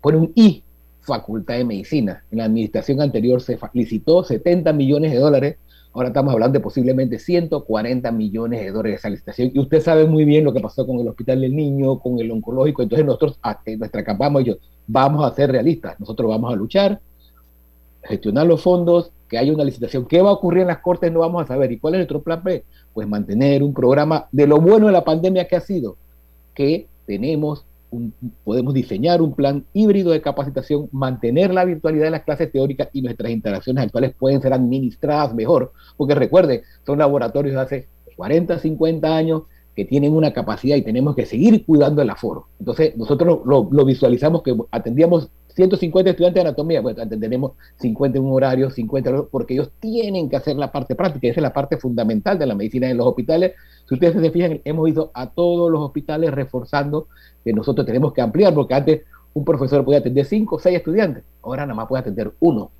[0.00, 0.62] Pone un I,
[1.00, 2.24] Facultad de Medicina.
[2.30, 5.56] En la administración anterior se licitó 70 millones de dólares
[5.96, 9.50] Ahora estamos hablando de posiblemente 140 millones de dólares de esa licitación.
[9.54, 12.30] Y usted sabe muy bien lo que pasó con el Hospital del Niño, con el
[12.30, 12.82] oncológico.
[12.82, 13.40] Entonces nosotros,
[13.78, 14.54] nuestra campaña,
[14.86, 15.98] vamos a ser realistas.
[15.98, 17.00] Nosotros vamos a luchar,
[18.02, 20.04] gestionar los fondos, que haya una licitación.
[20.04, 21.10] ¿Qué va a ocurrir en las cortes?
[21.10, 21.72] No vamos a saber.
[21.72, 22.62] ¿Y cuál es nuestro plan B?
[22.92, 25.96] Pues mantener un programa de lo bueno de la pandemia que ha sido,
[26.52, 27.64] que tenemos
[28.44, 33.02] podemos diseñar un plan híbrido de capacitación, mantener la virtualidad de las clases teóricas y
[33.02, 39.16] nuestras instalaciones actuales pueden ser administradas mejor, porque recuerde, son laboratorios de hace 40, 50
[39.16, 39.42] años
[39.74, 42.48] que tienen una capacidad y tenemos que seguir cuidando el aforo.
[42.58, 48.32] Entonces, nosotros lo visualizamos que atendíamos 150 estudiantes de anatomía, pues atenderemos 50 en un
[48.32, 52.38] horario, 50 porque ellos tienen que hacer la parte práctica, esa es la parte fundamental
[52.38, 53.52] de la medicina en los hospitales.
[53.88, 57.08] Si ustedes se fijan, hemos ido a todos los hospitales reforzando
[57.42, 59.02] que nosotros tenemos que ampliar, porque antes
[59.32, 62.70] un profesor podía atender 5 o 6 estudiantes, ahora nada más puede atender uno.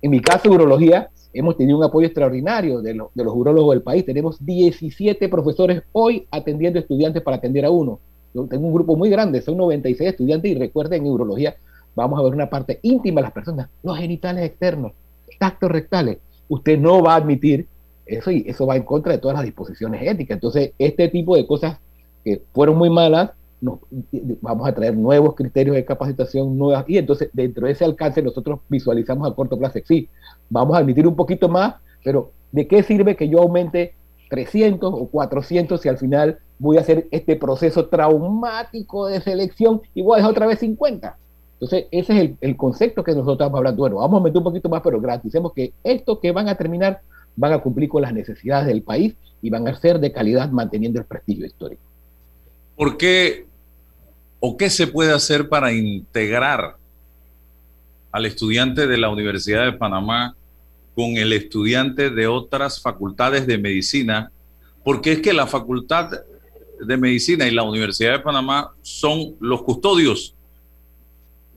[0.00, 4.06] En mi caso, urología, hemos tenido un apoyo extraordinario de, de los urólogos del país.
[4.06, 7.98] Tenemos 17 profesores hoy atendiendo estudiantes para atender a uno.
[8.32, 11.56] Yo tengo un grupo muy grande, son 96 estudiantes y recuerden, en urología
[11.94, 14.92] vamos a ver una parte íntima de las personas, los genitales externos,
[15.38, 16.18] tactos rectales.
[16.48, 17.66] Usted no va a admitir
[18.06, 20.36] eso y eso va en contra de todas las disposiciones éticas.
[20.36, 21.78] Entonces, este tipo de cosas
[22.24, 23.30] que fueron muy malas,
[24.40, 28.60] vamos a traer nuevos criterios de capacitación nuevas y entonces dentro de ese alcance nosotros
[28.68, 30.08] visualizamos a corto plazo, sí,
[30.48, 33.94] vamos a admitir un poquito más, pero ¿de qué sirve que yo aumente
[34.30, 40.02] 300 o 400 si al final voy a hacer este proceso traumático de selección y
[40.02, 41.16] voy a dejar otra vez 50?
[41.60, 43.80] Entonces, ese es el, concepto que nosotros estamos hablando.
[43.80, 47.02] Bueno, vamos a meter un poquito más, pero garanticemos que estos que van a terminar
[47.36, 50.98] van a cumplir con las necesidades del país y van a ser de calidad manteniendo
[50.98, 51.82] el prestigio histórico.
[52.76, 53.44] ¿Por qué
[54.40, 56.76] o qué se puede hacer para integrar
[58.10, 60.34] al estudiante de la Universidad de Panamá
[60.94, 64.32] con el estudiante de otras facultades de medicina?
[64.82, 66.10] Porque es que la Facultad
[66.80, 70.34] de Medicina y la Universidad de Panamá son los custodios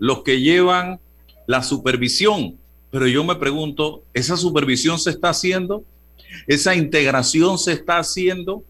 [0.03, 0.99] los que llevan
[1.47, 2.57] la supervisión.
[2.91, 5.85] Pero yo me pregunto, ¿esa supervisión se está haciendo?
[6.45, 8.65] ¿Esa integración se está haciendo?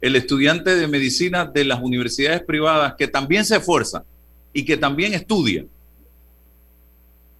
[0.00, 4.04] El estudiante de medicina de las universidades privadas, que también se esfuerza
[4.54, 5.66] y que también estudia,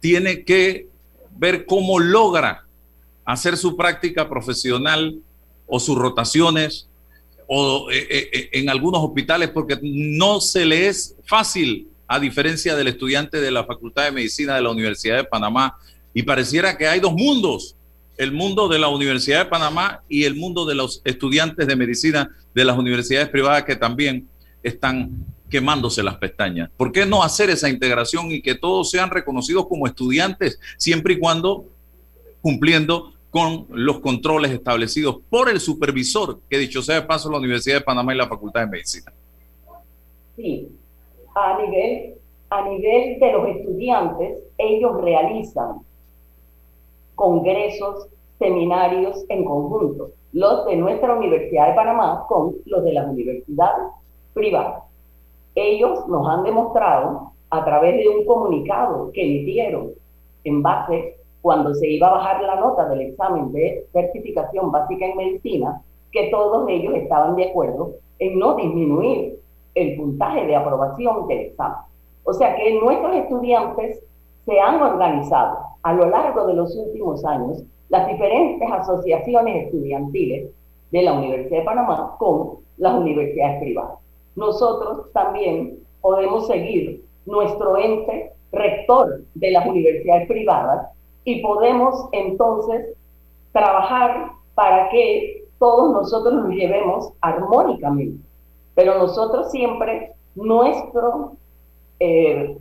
[0.01, 0.89] tiene que
[1.35, 2.67] ver cómo logra
[3.25, 5.19] hacer su práctica profesional
[5.67, 6.91] o sus rotaciones
[7.47, 12.89] o eh, eh, en algunos hospitales porque no se le es fácil a diferencia del
[12.89, 15.79] estudiante de la Facultad de Medicina de la Universidad de Panamá.
[16.13, 17.77] Y pareciera que hay dos mundos,
[18.17, 22.29] el mundo de la Universidad de Panamá y el mundo de los estudiantes de medicina
[22.53, 24.27] de las universidades privadas que también
[24.61, 26.69] están quemándose las pestañas.
[26.77, 31.19] ¿Por qué no hacer esa integración y que todos sean reconocidos como estudiantes, siempre y
[31.21, 31.67] cuando
[32.41, 37.77] cumpliendo con los controles establecidos por el supervisor, que dicho sea de paso, la Universidad
[37.77, 39.13] de Panamá y la Facultad de Medicina?
[40.35, 40.67] Sí,
[41.35, 42.15] a nivel,
[42.51, 45.81] a nivel de los estudiantes, ellos realizan
[47.15, 48.09] congresos,
[48.39, 53.93] seminarios en conjunto, los de nuestra Universidad de Panamá con los de las universidades
[54.33, 54.85] privadas.
[55.55, 59.91] Ellos nos han demostrado a través de un comunicado que emitieron
[60.45, 65.17] en base cuando se iba a bajar la nota del examen de certificación básica en
[65.17, 69.39] medicina, que todos ellos estaban de acuerdo en no disminuir
[69.75, 71.79] el puntaje de aprobación del examen.
[72.25, 74.03] O sea que nuestros estudiantes
[74.47, 80.51] se han organizado a lo largo de los últimos años las diferentes asociaciones estudiantiles
[80.91, 83.99] de la Universidad de Panamá con las universidades privadas.
[84.37, 90.89] Nosotros también podemos seguir nuestro ente rector de las universidades privadas
[91.25, 92.97] y podemos entonces
[93.53, 98.30] trabajar para que todos nosotros nos llevemos armónicamente.
[98.75, 101.33] Pero nosotros siempre, nuestro,
[101.99, 102.57] eh,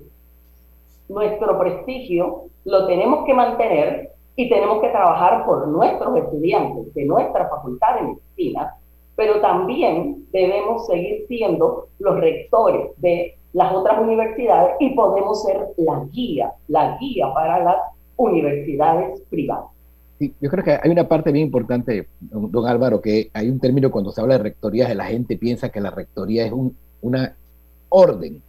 [1.07, 7.49] nuestro prestigio lo tenemos que mantener y tenemos que trabajar por nuestros estudiantes de nuestra
[7.49, 8.75] facultad de medicina,
[9.15, 16.05] pero también debemos seguir siendo los rectores de las otras universidades y podemos ser la
[16.11, 17.77] guía, la guía para las
[18.15, 19.78] universidades privadas.
[20.19, 23.89] Sí, yo creo que hay una parte bien importante, don, Álvaro, que hay un término
[23.89, 27.37] cuando se habla de rectorías, la gente piensa que la rectoría es un, una
[27.87, 28.41] orden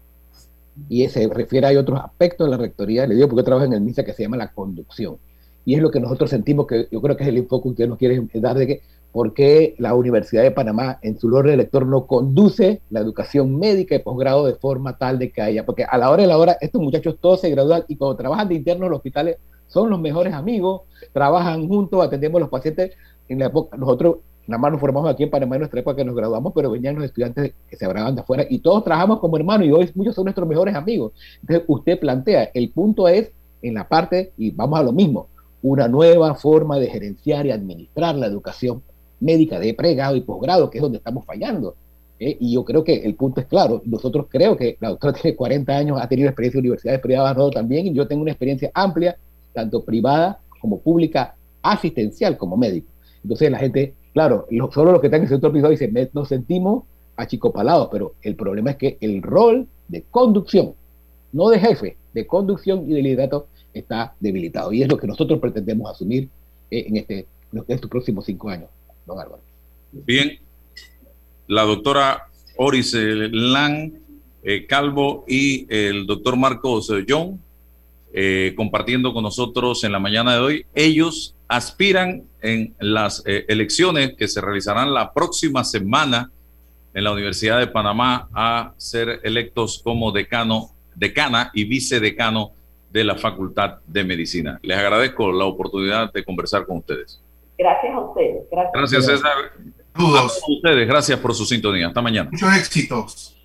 [0.89, 3.83] y se refiere a otros aspectos de la rectoría, le digo porque trabajo en el
[3.83, 5.19] MISA que se llama la conducción.
[5.65, 7.89] Y es lo que nosotros sentimos que yo creo que es el enfoque que usted
[7.89, 8.81] nos quiere dar de que
[9.13, 13.95] por qué la Universidad de Panamá en su orden elector no conduce la educación médica
[13.95, 16.57] y posgrado de forma tal de que haya, porque a la hora de la hora
[16.61, 19.37] estos muchachos todos se gradúan y cuando trabajan de internos en los hospitales
[19.71, 22.93] son los mejores amigos, trabajan juntos, atendemos a los pacientes.
[23.29, 24.17] En la época, nosotros
[24.47, 26.97] nada más nos formamos aquí en Panamá en nuestra época que nos graduamos, pero venían
[26.97, 30.15] los estudiantes que se abraban de afuera y todos trabajamos como hermanos y hoy muchos
[30.15, 31.13] son nuestros mejores amigos.
[31.41, 33.31] Entonces usted plantea, el punto es
[33.63, 35.29] en la parte, y vamos a lo mismo,
[35.63, 38.83] una nueva forma de gerenciar y administrar la educación
[39.21, 41.77] médica de pregrado y posgrado, que es donde estamos fallando.
[42.19, 42.37] ¿eh?
[42.41, 43.83] Y yo creo que el punto es claro.
[43.85, 47.87] Nosotros creo que la doctora tiene 40 años, ha tenido experiencia en universidades privadas, también,
[47.87, 49.17] y yo tengo una experiencia amplia
[49.53, 52.89] tanto privada como pública, asistencial como médico.
[53.23, 56.85] Entonces la gente, claro, solo los que están en el sector privado dicen, nos sentimos
[57.17, 60.75] achicopalados, pero el problema es que el rol de conducción,
[61.33, 64.73] no de jefe, de conducción y de liderato está debilitado.
[64.73, 66.29] Y es lo que nosotros pretendemos asumir
[66.71, 68.69] eh, en, este, en estos próximos cinco años,
[69.07, 69.43] don Álvaro.
[69.93, 70.39] Bien,
[71.47, 74.01] la doctora Oris Lan
[74.43, 77.41] eh, Calvo y el doctor Marcos John
[78.13, 80.67] eh, compartiendo con nosotros en la mañana de hoy.
[80.75, 86.31] Ellos aspiran en las eh, elecciones que se realizarán la próxima semana
[86.93, 92.53] en la Universidad de Panamá a ser electos como decano, decana y vicedecano
[92.91, 94.59] de la Facultad de Medicina.
[94.63, 97.21] Les agradezco la oportunidad de conversar con ustedes.
[97.57, 98.43] Gracias a ustedes.
[98.51, 99.33] Gracias, gracias César.
[99.95, 100.43] Saludos.
[100.43, 101.89] A ustedes, gracias por su sintonía.
[101.89, 102.31] Hasta mañana.
[102.33, 103.37] Muchos éxitos.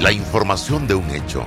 [0.00, 1.46] La información de un hecho